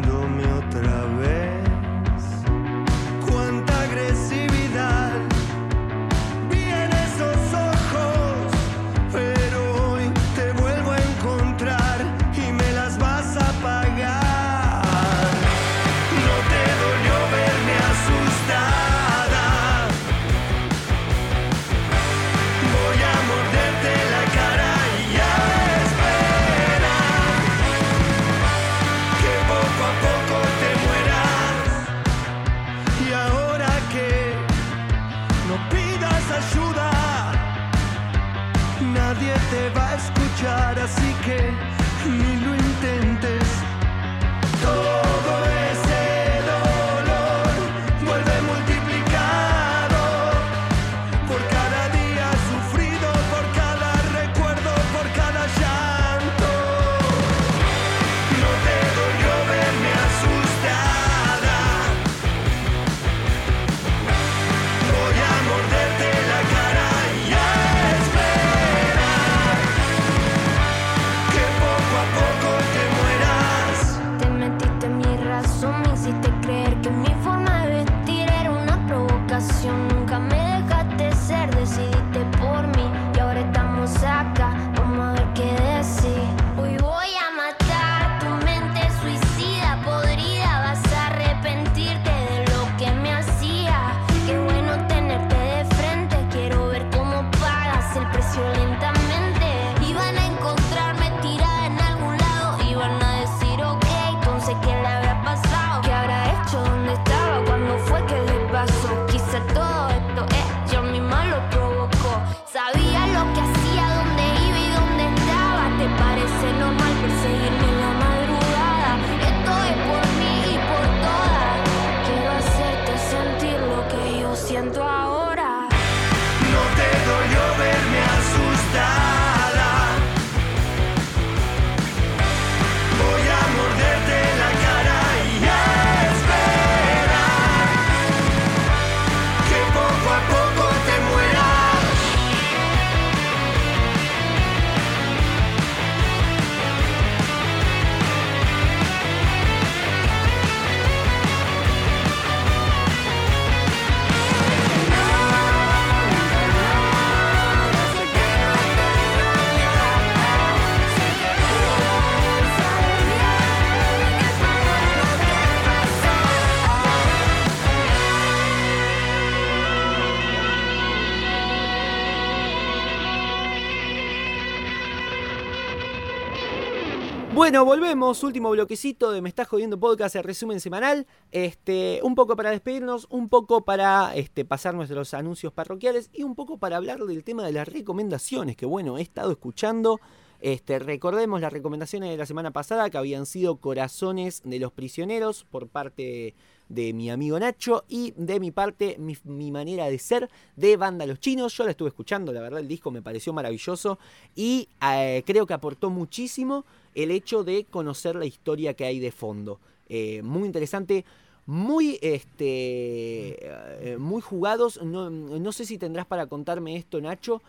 [177.59, 181.05] Bueno, volvemos, último bloquecito de Me Estás Jodiendo Podcast, el resumen semanal.
[181.33, 186.35] Este, un poco para despedirnos, un poco para este, pasar nuestros anuncios parroquiales y un
[186.35, 189.99] poco para hablar del tema de las recomendaciones, que bueno, he estado escuchando.
[190.39, 195.43] Este, recordemos las recomendaciones de la semana pasada que habían sido Corazones de los Prisioneros
[195.43, 196.35] por parte
[196.69, 201.19] de mi amigo Nacho y de mi parte mi, manera de ser de Banda Los
[201.19, 201.57] Chinos.
[201.57, 203.99] Yo la estuve escuchando, la verdad el disco me pareció maravilloso
[204.35, 206.63] y eh, creo que aportó muchísimo
[206.95, 209.59] el hecho de conocer la historia que hay de fondo.
[209.89, 211.03] Eh, muy interesante,
[211.47, 214.81] muy, este, eh, muy jugados.
[214.83, 217.41] No, no sé si tendrás para contarme esto, Nacho,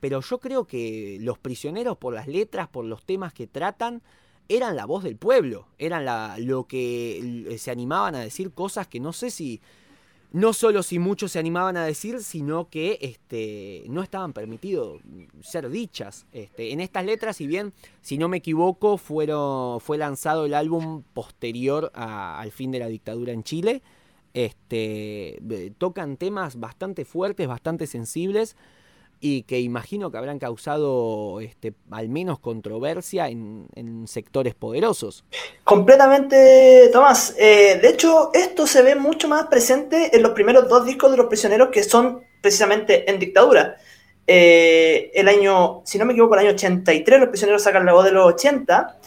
[0.00, 4.00] pero yo creo que los prisioneros, por las letras, por los temas que tratan,
[4.48, 9.00] eran la voz del pueblo, eran la, lo que se animaban a decir cosas que
[9.00, 9.60] no sé si,
[10.32, 15.00] no solo si muchos se animaban a decir, sino que este, no estaban permitidos
[15.40, 16.26] ser dichas.
[16.32, 17.72] Este, en estas letras, si bien,
[18.02, 22.88] si no me equivoco, fueron, fue lanzado el álbum posterior a- al fin de la
[22.88, 23.82] dictadura en Chile,
[24.34, 25.40] este,
[25.78, 28.56] tocan temas bastante fuertes, bastante sensibles
[29.20, 33.66] y que imagino que habrán causado este, al menos controversia en,
[34.06, 35.24] sectores poderosos.
[35.64, 37.34] Completamente, Tomás.
[37.38, 41.16] Eh, de hecho, esto se ve mucho más presente en los primeros dos discos de
[41.16, 43.76] Los Prisioneros que son precisamente en dictadura.
[44.26, 48.04] Eh, el año, si no me equivoco, el año 83, Los Prisioneros sacan la voz
[48.04, 48.98] de los 80.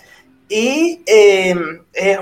[0.50, 1.56] Y, eh,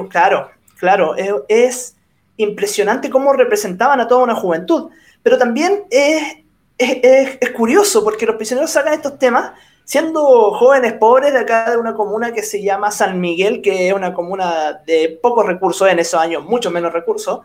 [0.09, 1.95] claro, claro, es, es
[2.37, 4.89] impresionante cómo representaban a toda una juventud.
[5.23, 6.37] Pero también es,
[6.77, 9.51] es, es- es curioso porque Los Prisioneros sacan estos temas
[9.83, 10.21] siendo
[10.53, 14.13] jóvenes pobres de acá de una comuna que se llama San Miguel, que es una
[14.13, 17.39] comuna de pocos recursos en esos años, mucho menos recursos,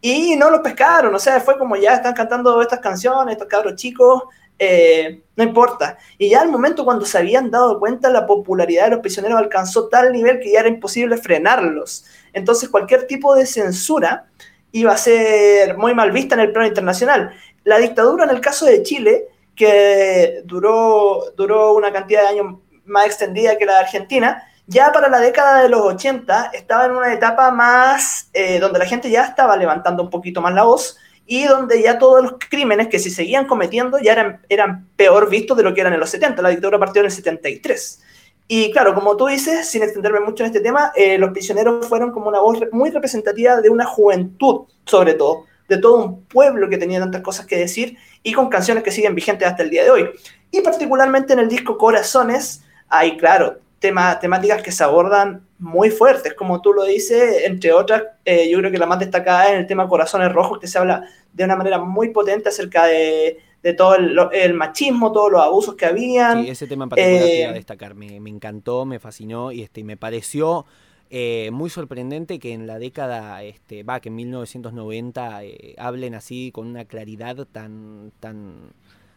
[0.00, 3.74] y no los pescaron, o sea, fue como ya están cantando estas canciones, estos cabros
[3.74, 4.22] chicos,
[4.60, 5.98] eh, no importa.
[6.18, 9.88] Y ya al momento cuando se habían dado cuenta, la popularidad de los prisioneros alcanzó
[9.88, 12.04] tal nivel que ya era imposible frenarlos.
[12.32, 14.26] Entonces cualquier tipo de censura
[14.70, 17.32] iba a ser muy mal vista en el plano internacional.
[17.68, 22.56] La dictadura en el caso de Chile que duró, duró una cantidad de años
[22.86, 26.92] más extendida que la de Argentina, ya para la década de los 80 estaba en
[26.92, 30.96] una etapa más eh, donde la gente ya estaba levantando un poquito más la voz
[31.26, 35.54] y donde ya todos los crímenes que se seguían cometiendo ya eran, eran peor vistos
[35.54, 36.40] de lo que eran en los 70.
[36.40, 38.02] La dictadura partió en el 73.
[38.48, 42.12] Y claro, como tú dices, sin extenderme mucho en este tema, eh, los prisioneros fueron
[42.12, 46.78] como una voz muy representativa de una juventud, sobre todo, de todo un pueblo que
[46.78, 49.90] tenía tantas cosas que decir y con canciones que siguen vigentes hasta el día de
[49.90, 50.10] hoy.
[50.50, 56.34] Y particularmente en el disco Corazones hay, claro, tema, temáticas que se abordan muy fuertes,
[56.34, 59.66] como tú lo dices, entre otras, eh, yo creo que la más destacada es el
[59.66, 63.96] tema Corazones Rojos, que se habla de una manera muy potente acerca de, de todo
[63.96, 66.44] el, el machismo, todos los abusos que habían.
[66.44, 67.94] Sí, ese tema en particular Eh, te iba a destacar.
[67.94, 70.64] Me, me encantó, me fascinó y este, me pareció
[71.10, 76.50] eh, muy sorprendente que en la década, este, va, que en 1990 eh, hablen así
[76.52, 78.72] con una claridad tan, tan,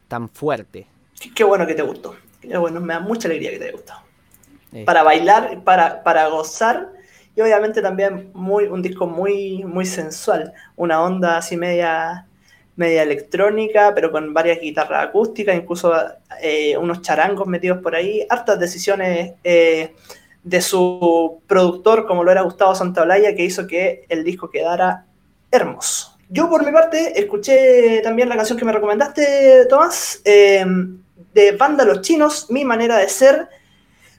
[0.07, 0.87] tan fuerte.
[1.35, 2.15] Qué- bueno que te gustó.
[2.41, 4.01] Qué bueno, me da mucha alegría que te haya gustado.
[4.73, 6.91] Eh, Para bailar, para, para gozar
[7.35, 10.53] y obviamente también muy, un disco muy, muy sensual.
[10.77, 12.27] Una onda así media,
[12.75, 15.93] media electrónica, pero con varias guitarras acústicas, incluso
[16.41, 18.25] eh, unos charangos metidos por ahí.
[18.29, 19.95] Hartas decisiones eh,
[20.43, 25.05] de su productor, como lo era Gustavo Santaolalla, que hizo que el disco quedara
[25.51, 26.17] hermoso.
[26.29, 30.65] Yo por mi parte escuché también la canción que me recomendaste, Tomás, eh,
[31.33, 33.49] de Banda Los Chinos, Mi Manera de Ser.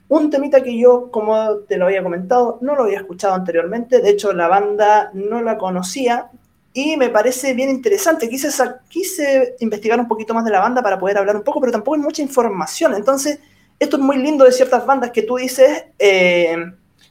[0.09, 3.99] Un temita que yo, como te lo había comentado, no lo había escuchado anteriormente.
[3.99, 6.29] De hecho, la banda no la conocía
[6.71, 8.29] y me parece bien interesante.
[8.29, 8.49] Quise,
[8.89, 11.95] quise investigar un poquito más de la banda para poder hablar un poco, pero tampoco
[11.95, 12.93] hay mucha información.
[12.93, 13.39] Entonces,
[13.83, 16.55] esto es muy lindo de ciertas bandas que tú dices, eh,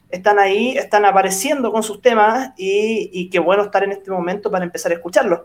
[0.09, 4.51] están ahí, están apareciendo con sus temas y, y qué bueno estar en este momento
[4.51, 5.41] para empezar a escucharlos.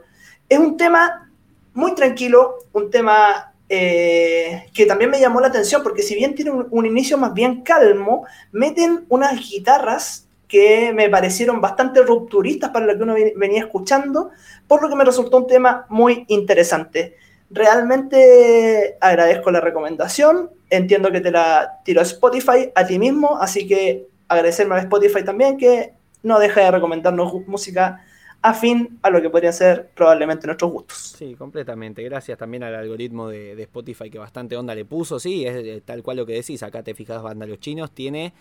[0.49, 1.31] Es un tema
[1.75, 6.51] muy tranquilo, un tema eh, que también me llamó la atención, porque si bien tiene
[6.51, 12.87] un, un inicio más bien calmo, meten unas guitarras que me parecieron bastante rupturistas para
[12.87, 14.31] lo que uno venía escuchando,
[14.67, 17.17] por lo que me resultó un tema muy interesante.
[17.51, 24.07] Realmente agradezco la recomendación, entiendo que te la tiró Spotify a ti mismo, así que
[24.29, 28.05] agradecerme a Spotify también que no deja de recomendarnos música
[28.43, 31.15] afín a lo que podrían ser probablemente nuestros gustos.
[31.19, 32.03] Sí, completamente.
[32.03, 35.19] Gracias también al algoritmo de, de Spotify que bastante onda le puso.
[35.19, 36.63] Sí, es eh, tal cual lo que decís.
[36.63, 38.33] Acá te fijas, banda Los Chinos tiene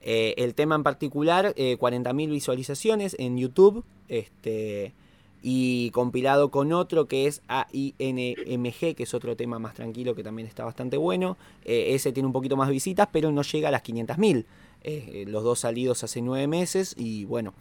[0.00, 3.84] eh, el tema en particular, eh, 40.000 visualizaciones en YouTube.
[4.08, 4.92] Este.
[5.42, 10.48] Y compilado con otro que es AINMG, que es otro tema más tranquilo que también
[10.48, 11.36] está bastante bueno.
[11.64, 14.44] Eh, ese tiene un poquito más visitas, pero no llega a las 500.000.
[14.84, 17.52] Eh, los dos salidos hace nueve meses y bueno,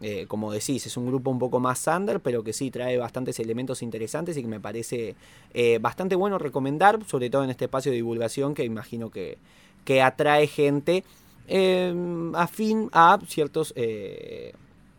[0.00, 3.38] eh, como decís, es un grupo un poco más under, pero que sí trae bastantes
[3.38, 5.14] elementos interesantes y que me parece
[5.52, 9.38] eh, bastante bueno recomendar, sobre todo en este espacio de divulgación que imagino que,
[9.84, 11.04] que atrae gente
[11.48, 11.94] eh,
[12.34, 13.72] afín a ciertos...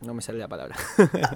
[0.06, 0.76] no me sale la palabra.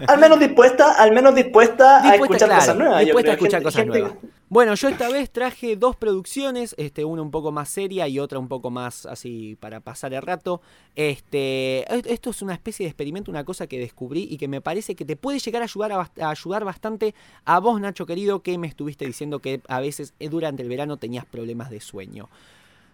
[0.07, 2.99] Al menos dispuesta, al menos dispuesta, a Dispuesta, escuchar claro, cosas nuevas.
[3.05, 4.17] dispuesta a escuchar Gente- cosas gente- nuevas.
[4.51, 8.39] Bueno, yo esta vez traje dos producciones, este, una un poco más seria y otra
[8.39, 10.59] un poco más así para pasar el rato.
[10.95, 14.95] Este, esto es una especie de experimento, una cosa que descubrí y que me parece
[14.95, 17.13] que te puede llegar a ayudar, a, a ayudar bastante
[17.45, 20.97] a vos, Nacho querido, que me estuviste diciendo que a veces eh, durante el verano
[20.97, 22.30] tenías problemas de sueño.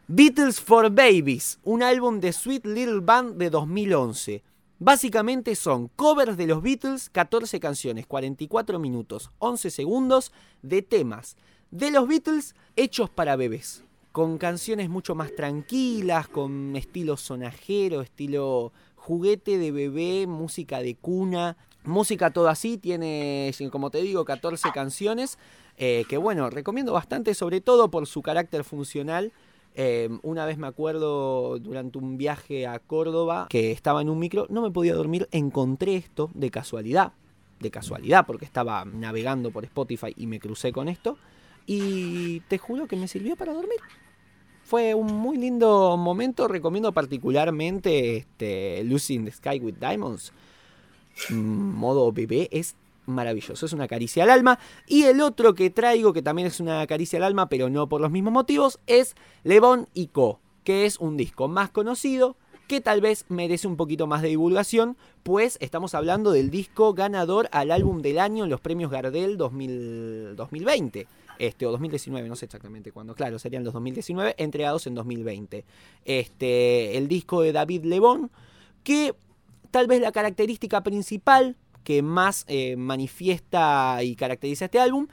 [0.08, 4.44] Beatles for Babies, un álbum de Sweet Little Band de 2011.
[4.80, 11.38] Básicamente son covers de los Beatles, 14 canciones, 44 minutos, 11 segundos de temas
[11.72, 13.84] de los Beatles hechos para bebés.
[14.12, 21.56] Con canciones mucho más tranquilas, con estilo sonajero, estilo juguete de bebé, música de cuna.
[21.86, 25.38] Música todo así, tiene, como te digo, 14 canciones.
[25.78, 29.32] eh, que bueno, recomiendo bastante, sobre todo por su carácter funcional.
[29.78, 34.48] Eh, una vez me acuerdo durante un viaje a Córdoba que estaba en un micro,
[34.50, 37.12] no me podía dormir, encontré esto de casualidad,
[37.60, 41.18] de casualidad, porque estaba navegando por Spotify y me crucé con esto,
[41.66, 43.80] y te juro que me sirvió para dormir.
[44.64, 50.32] Fue un muy lindo momento, recomiendo particularmente este, Lucy in the Sky with Diamonds.
[51.30, 54.60] Mm, Modo bebé es maravilloso, es una caricia al alma.
[54.88, 58.02] Y el otro que traigo, que también es una caricia al alma, pero no por
[58.02, 62.38] los mismos motivos, es Levon y Co, que es un disco más conocido,
[62.68, 67.48] que tal vez merece un poquito más de divulgación, pues estamos hablando del disco ganador
[67.52, 71.08] al álbum del año en los premios Gardel 2000 2020.
[71.38, 75.66] Este, o 2019, no sé exactamente cuándo, claro, serían los 2019, entregados en 2020.
[76.06, 78.32] Este, el disco de David Lebón,
[78.84, 79.14] que
[79.72, 85.08] tal vez la característica principal que más eh, manifiesta y caracteriza este álbum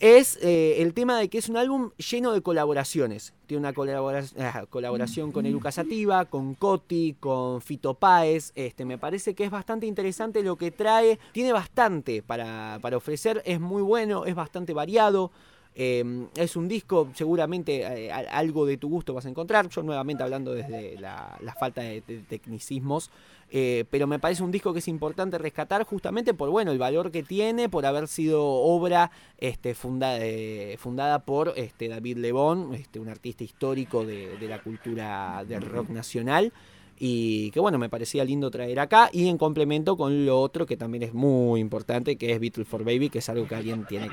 [0.00, 3.34] es eh, el tema de que es un álbum lleno de colaboraciones.
[3.46, 8.50] Tiene una colabora- ah, colaboración con Eruca Sativa, con Coti, con Fito Páez.
[8.56, 11.20] Este, me parece que es bastante interesante lo que trae.
[11.30, 15.30] Tiene bastante para, para ofrecer, es muy bueno, es bastante variado.
[15.76, 19.68] Eh, es un disco, seguramente eh, algo de tu gusto vas a encontrar.
[19.68, 23.08] Yo nuevamente hablando desde la, la falta de tecnicismos.
[23.54, 27.10] Eh, pero me parece un disco que es importante rescatar justamente por bueno el valor
[27.10, 32.98] que tiene, por haber sido obra este, funda- eh, fundada por este, David Lebón, este,
[32.98, 36.50] un artista histórico de, la cultura del rock nacional.
[36.98, 39.10] Y que bueno, me parecía lindo traer acá.
[39.12, 42.84] Y en complemento con lo otro que también es muy importante, que es Beatles for
[42.84, 44.08] Baby, que es algo que alguien tiene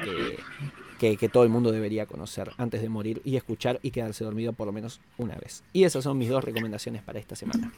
[0.99, 4.53] que, que todo el mundo debería conocer antes de morir y escuchar y quedarse dormido
[4.53, 5.63] por lo menos una vez.
[5.71, 7.71] Y esas son mis dos recomendaciones para esta semana.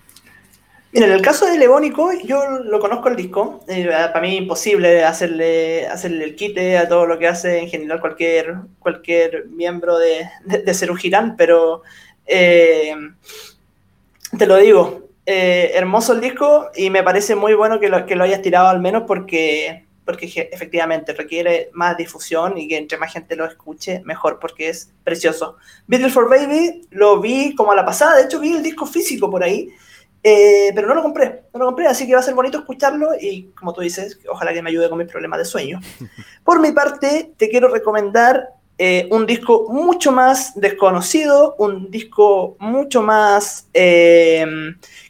[0.94, 3.64] Mira, en el caso de Levónico, yo lo conozco el disco.
[3.68, 8.02] eh, para mí imposible hacerle, hacerle el quite a todo lo que hace en general
[8.02, 11.84] cualquier, cualquier miembro de, de, de Cerugirán, pero
[12.26, 12.94] eh,
[14.38, 18.16] te lo digo, eh, hermoso el disco y me parece muy bueno que lo, que
[18.16, 23.14] lo hayas tirado al menos porque, porque efectivamente requiere más difusión y que entre más
[23.14, 25.56] gente lo escuche, mejor, porque es precioso.
[25.88, 29.32] Beatles for Baby lo vi como a la pasada, de hecho vi el disco físico
[29.32, 29.70] por ahí.
[30.24, 33.10] Eh, pero no lo compré, no lo compré, así que va a ser bonito escucharlo
[33.20, 35.80] y como tú dices, ojalá que me ayude con mis problemas de sueño.
[36.44, 43.02] Por mi parte, te quiero recomendar eh, un disco mucho más desconocido, un disco mucho
[43.02, 44.46] más eh,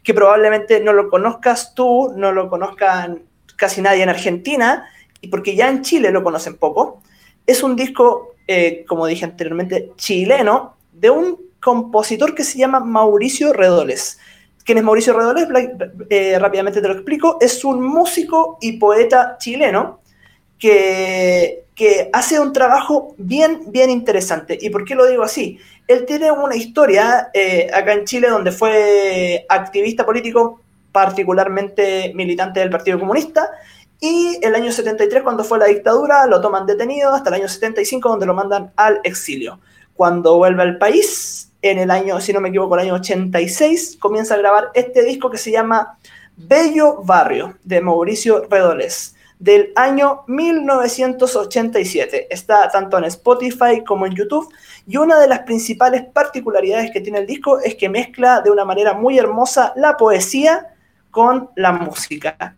[0.02, 3.24] que probablemente no lo conozcas tú, no lo conozcan
[3.58, 4.90] casi nadie en Argentina,
[5.20, 7.02] y porque ya en Chile lo conocen poco.
[7.46, 8.36] Es un disco,
[8.88, 14.20] como dije anteriormente, chileno, de un compositor que se llama Mauricio Redoles.
[14.64, 15.48] ¿Quién es Mauricio Redoles?
[15.48, 17.38] Bla- eh, rápidamente te lo explico.
[17.42, 20.02] Es un músico y poeta chileno
[20.60, 24.58] que que hace un trabajo bien, bien interesante.
[24.62, 25.58] ¿Y por qué lo digo así?
[25.88, 32.70] Él tiene una historia eh, acá en Chile donde fue activista político, particularmente militante del
[32.70, 33.50] Partido Comunista,
[34.00, 38.10] y el año 73, cuando fue la dictadura, lo toman detenido, hasta el año 75,
[38.10, 39.60] donde lo mandan al exilio.
[39.96, 44.34] Cuando vuelve al país, en el año, si no me equivoco, el año 86, comienza
[44.34, 45.98] a grabar este disco que se llama
[46.36, 52.28] Bello Barrio, de Mauricio Redolés, del año 1987.
[52.30, 54.52] Está tanto en Spotify como en YouTube.
[54.88, 58.66] Y una de las principales particularidades que tiene el disco es que mezcla de una
[58.66, 60.68] manera muy hermosa la poesía
[61.12, 62.56] con la música.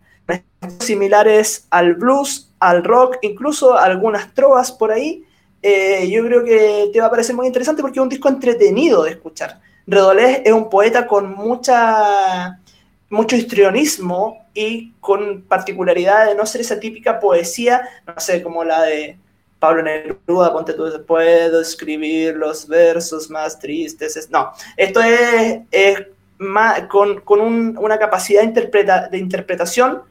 [0.78, 5.24] Similares al blues, al rock, incluso algunas trovas por ahí.
[5.66, 9.02] Eh, yo creo que te va a parecer muy interesante porque es un disco entretenido
[9.04, 9.60] de escuchar.
[9.86, 12.60] Redolés es un poeta con mucha,
[13.08, 18.82] mucho histrionismo y con particularidad de no ser esa típica poesía, no sé, como la
[18.82, 19.16] de
[19.58, 24.18] Pablo Neruda, ponte tú, puedo escribir los versos más tristes.
[24.18, 26.02] Es- No, esto es, es
[26.36, 30.02] más, con, con un- una capacidad interpreta- de interpretación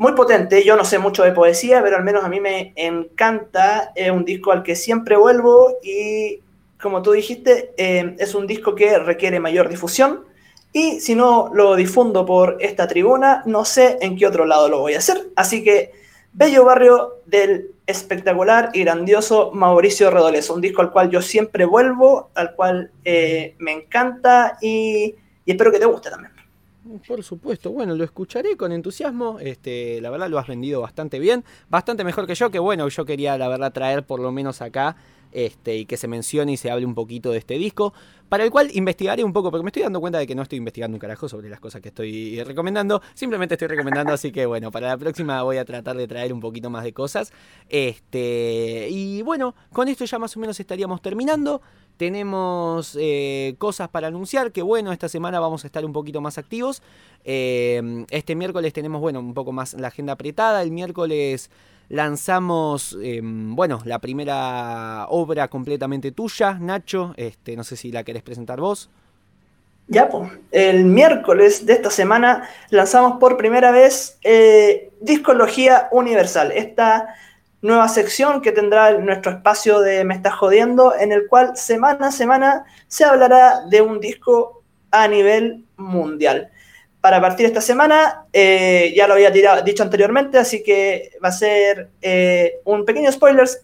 [0.00, 0.64] muy potente.
[0.64, 3.92] Yo no sé mucho de poesía, pero al menos a mí me encanta.
[3.94, 6.40] Es un disco al que siempre vuelvo y,
[6.80, 10.24] como tú dijiste, eh, es un disco que requiere mayor difusión.
[10.72, 14.78] Y si no lo difundo por esta tribuna, no sé en qué otro lado lo
[14.78, 15.28] voy a hacer.
[15.36, 15.92] Así que,
[16.32, 22.30] Bello Barrio del espectacular y grandioso Mauricio Redolés, un disco al cual yo siempre vuelvo,
[22.34, 26.39] al cual eh, me encanta y, y espero que te guste también.
[27.06, 29.38] Por supuesto, bueno, lo escucharé con entusiasmo.
[29.38, 33.04] Este, la verdad lo has vendido bastante bien, bastante mejor que yo, que bueno, yo
[33.04, 34.96] quería la verdad traer por lo menos acá
[35.32, 37.92] este, y que se mencione y se hable un poquito de este disco,
[38.28, 40.58] para el cual investigaré un poco, porque me estoy dando cuenta de que no estoy
[40.58, 44.70] investigando un carajo sobre las cosas que estoy recomendando, simplemente estoy recomendando, así que bueno,
[44.70, 47.32] para la próxima voy a tratar de traer un poquito más de cosas.
[47.68, 51.60] Este, y bueno, con esto ya más o menos estaríamos terminando.
[52.00, 56.38] Tenemos eh, cosas para anunciar, que bueno, esta semana vamos a estar un poquito más
[56.38, 56.82] activos.
[57.24, 60.62] Eh, este miércoles tenemos, bueno, un poco más la agenda apretada.
[60.62, 61.50] El miércoles
[61.90, 67.12] lanzamos, eh, bueno, la primera obra completamente tuya, Nacho.
[67.18, 68.88] Este, no sé si la querés presentar vos.
[69.86, 74.18] Ya, pues, el miércoles de esta semana lanzamos por primera vez
[75.02, 77.14] Discología Universal, esta
[77.62, 82.12] nueva sección que tendrá nuestro espacio de Me Estás Jodiendo, en el cual semana a
[82.12, 86.50] semana se hablará de un disco a nivel mundial.
[87.00, 91.32] Para partir esta semana, eh, ya lo había tirado- dicho anteriormente, así que va a
[91.32, 93.62] ser eh, un pequeño spoilers,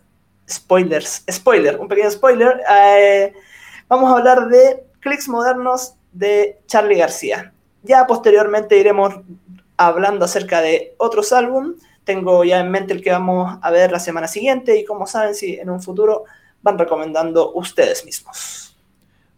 [0.49, 2.63] spoilers, spoiler, un pequeño spoiler.
[2.71, 3.33] eh,
[3.89, 7.53] vamos a hablar de clics modernos de Charlie García.
[7.83, 9.15] Ya posteriormente iremos
[9.77, 11.77] hablando acerca de otros álbumes.
[12.07, 15.35] Tengo ya en mente el que vamos a ver la semana siguiente y como saben,
[15.35, 16.25] si en un futuro
[16.63, 18.67] van recomendando ustedes mismos.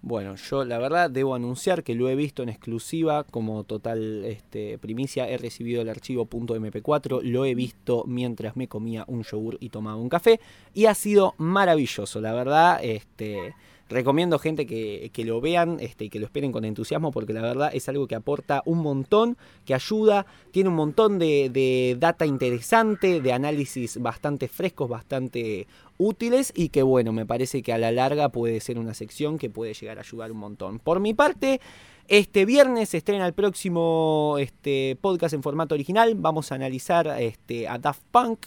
[0.01, 4.79] Bueno, yo la verdad debo anunciar que lo he visto en exclusiva como total este,
[4.79, 5.29] primicia.
[5.29, 9.97] He recibido el archivo .mp4, lo he visto mientras me comía un yogur y tomaba
[9.97, 10.41] un café
[10.73, 12.79] y ha sido maravilloso, la verdad.
[12.83, 13.55] Este,
[13.89, 17.43] recomiendo gente que, que lo vean este, y que lo esperen con entusiasmo porque la
[17.43, 22.27] verdad es algo que aporta un montón, que ayuda, tiene un montón de, de data
[22.27, 25.67] interesante, de análisis bastante frescos, bastante
[25.97, 29.51] útiles y que bueno, me parece que a la larga puede ser una sección que
[29.51, 30.79] puede llegar a ayudar un montón.
[30.79, 31.61] Por mi parte,
[32.09, 36.15] este viernes se estrena el próximo este, podcast en formato original.
[36.15, 38.47] Vamos a analizar este, a Daft Punk.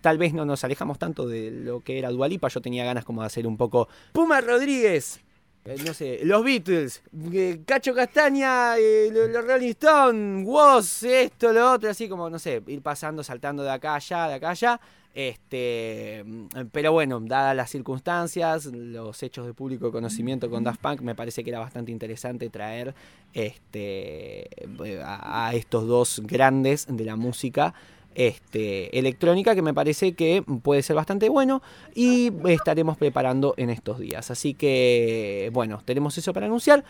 [0.00, 2.48] Tal vez no nos alejamos tanto de lo que era Dualipa.
[2.48, 5.20] Yo tenía ganas como de hacer un poco Puma Rodríguez.
[5.64, 11.52] eh, No sé, los Beatles, eh, Cacho Castaña, eh, los los Rolling Stones, Woz, esto,
[11.52, 14.80] lo otro, así como, no sé, ir pasando, saltando de acá allá, de acá allá.
[15.14, 16.24] Este,
[16.70, 21.42] pero bueno, dadas las circunstancias, los hechos de público conocimiento con Daft Punk, me parece
[21.42, 22.94] que era bastante interesante traer
[23.32, 24.48] este,
[25.04, 27.74] a, a estos dos grandes de la música
[28.18, 31.62] este, electrónica que me parece que puede ser bastante bueno
[31.94, 34.32] y estaremos preparando en estos días.
[34.32, 36.84] Así que, bueno, tenemos eso para anunciar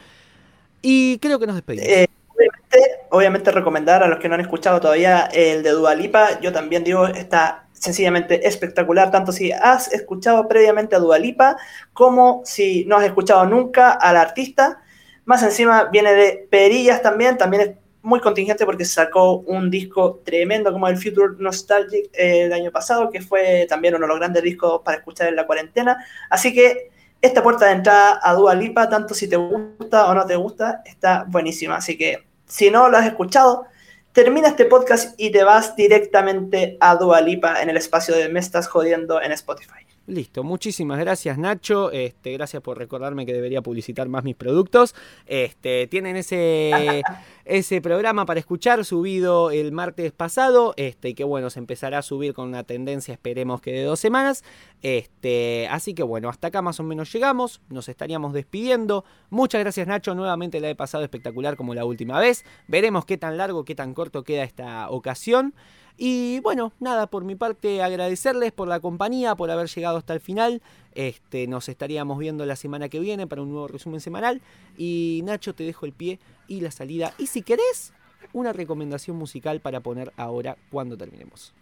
[0.81, 1.87] y creo que nos despedimos.
[1.87, 2.79] Eh, obviamente,
[3.11, 7.07] obviamente recomendar a los que no han escuchado todavía el de Dualipa, yo también digo,
[7.07, 11.59] está sencillamente espectacular, tanto si has escuchado previamente a Dualipa
[11.93, 14.81] como si no has escuchado nunca al artista.
[15.27, 20.89] Más encima viene de Perillas también, también muy contingente porque sacó un disco tremendo como
[20.89, 24.83] el Future Nostalgic eh, el año pasado, que fue también uno de los grandes discos
[24.85, 26.05] para escuchar en la cuarentena.
[26.31, 26.91] Así que
[27.21, 30.83] esta puerta de entrada a Dua Lipa, tanto si te gusta o no te gusta,
[30.85, 31.77] está buenísima.
[31.77, 33.67] Así que si no lo has escuchado,
[34.13, 38.41] termina este podcast y te vas directamente a Dua Lipa en el espacio de Me
[38.41, 39.88] Estás Jodiendo en Spotify.
[40.09, 44.95] Listo, muchísimas gracias Nacho, este, gracias por recordarme que debería publicitar más mis productos.
[45.27, 47.03] Este, tienen ese,
[47.45, 52.03] ese programa para escuchar subido el martes pasado, este, y que bueno, se empezará a
[52.03, 54.45] subir con una tendencia, esperemos que de dos semanas.
[54.81, 59.05] Este, así que bueno, hasta acá más o menos llegamos, nos estaríamos despidiendo.
[59.29, 62.47] Muchas gracias Nacho, nuevamente la he pasado espectacular como la última vez.
[62.67, 65.53] Veremos qué tan largo, qué tan corto queda esta ocasión.
[66.01, 70.21] Y bueno, nada, por mi parte agradecerles por la compañía, por haber llegado hasta el
[70.21, 70.63] final.
[70.95, 74.41] Este, nos estaríamos viendo la semana que viene para un nuevo resumen semanal.
[74.77, 77.13] Y Nacho, te dejo el pie y la salida.
[77.19, 77.93] Y si querés,
[78.33, 81.53] una recomendación musical para poner ahora cuando terminemos.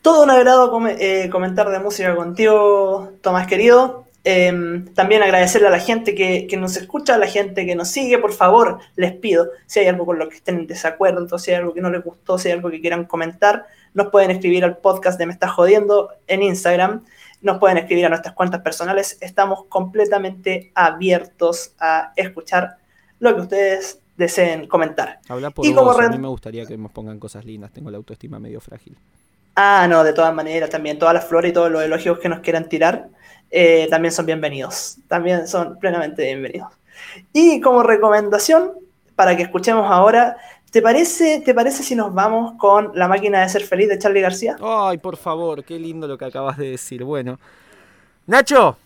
[0.00, 4.06] Todo un agrado eh, comentar de música contigo, Tomás querido.
[4.26, 7.88] Eh, también agradecerle a la gente que, que nos escucha, a la gente que nos
[7.88, 8.18] sigue.
[8.18, 11.58] Por favor, les pido, si hay algo con lo que estén en desacuerdo, si hay
[11.58, 14.78] algo que no les gustó, si hay algo que quieran comentar, nos pueden escribir al
[14.78, 17.04] podcast de Me Estás Jodiendo en Instagram.
[17.42, 19.18] Nos pueden escribir a nuestras cuentas personales.
[19.20, 22.78] Estamos completamente abiertos a escuchar
[23.18, 25.20] lo que ustedes deseen comentar.
[25.28, 27.90] Habla por Y como vos, a mí me gustaría que nos pongan cosas lindas, tengo
[27.90, 28.96] la autoestima medio frágil.
[29.56, 32.40] Ah, no, de todas maneras, también todas las flores y todos los elogios que nos
[32.40, 33.08] quieran tirar
[33.56, 34.96] eh, también son bienvenidos.
[35.06, 36.72] También son plenamente bienvenidos.
[37.32, 38.72] Y como recomendación,
[39.14, 40.36] para que escuchemos ahora,
[40.72, 44.22] ¿te parece, ¿te parece si nos vamos con La máquina de ser feliz de Charlie
[44.22, 44.56] García?
[44.60, 47.04] Ay, por favor, qué lindo lo que acabas de decir.
[47.04, 47.38] Bueno,
[48.26, 48.76] Nacho,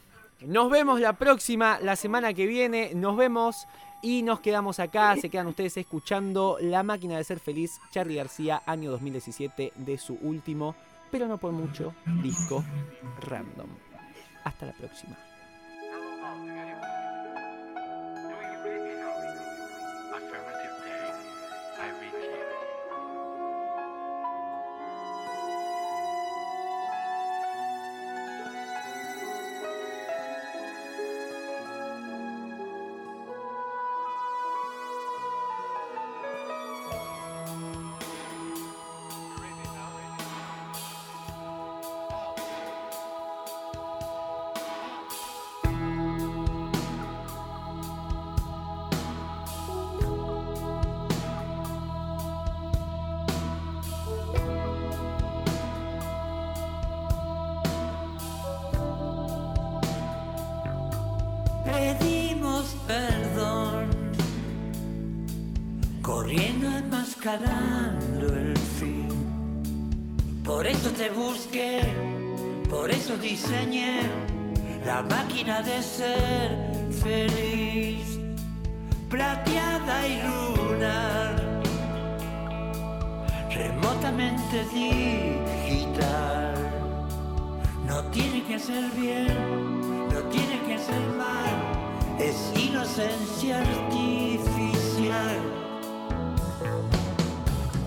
[0.42, 2.92] nos vemos la próxima, la semana que viene.
[2.94, 3.66] Nos vemos
[4.02, 5.16] y nos quedamos acá.
[5.16, 10.18] Se quedan ustedes escuchando La máquina de ser feliz, Charlie García, año 2017, de su
[10.20, 10.74] último,
[11.10, 12.62] pero no por mucho, disco
[13.26, 13.88] random.
[14.49, 15.14] Hasta la próxima.
[73.20, 74.02] Diseñé
[74.84, 76.56] la máquina de ser
[77.02, 78.18] feliz,
[79.10, 81.62] plateada y lunar,
[83.50, 86.54] remotamente digital.
[87.86, 91.54] No tiene que ser bien, no tiene que ser mal,
[92.18, 95.38] es inocencia artificial.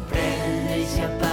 [0.10, 1.31] Prende y se apaga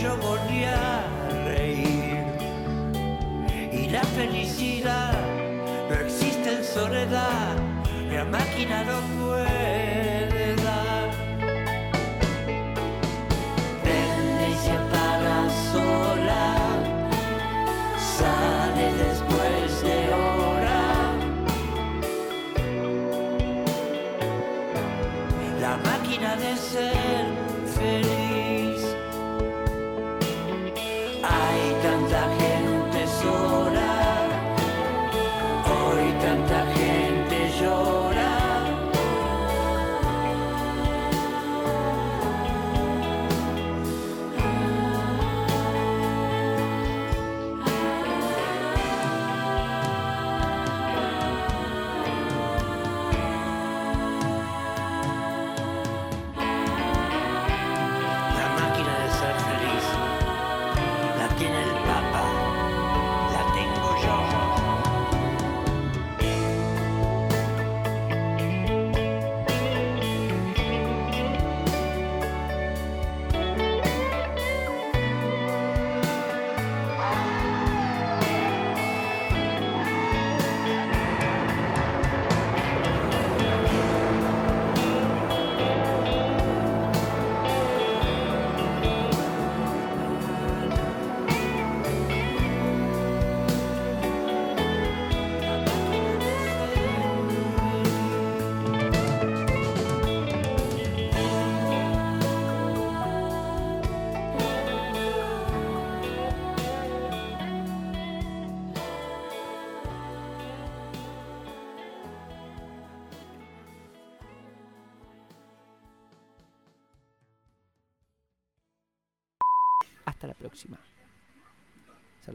[0.00, 1.04] yo volví a
[1.44, 2.24] reír.
[3.72, 5.12] Y la felicidad
[5.88, 7.56] no existe en soledad,
[8.10, 9.99] la máquina no puede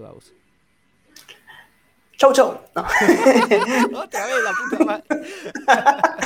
[0.06, 0.34] Saludos.
[2.18, 2.62] Chau, chau.
[2.76, 2.82] No.
[4.00, 5.04] Otra vez la puta madre.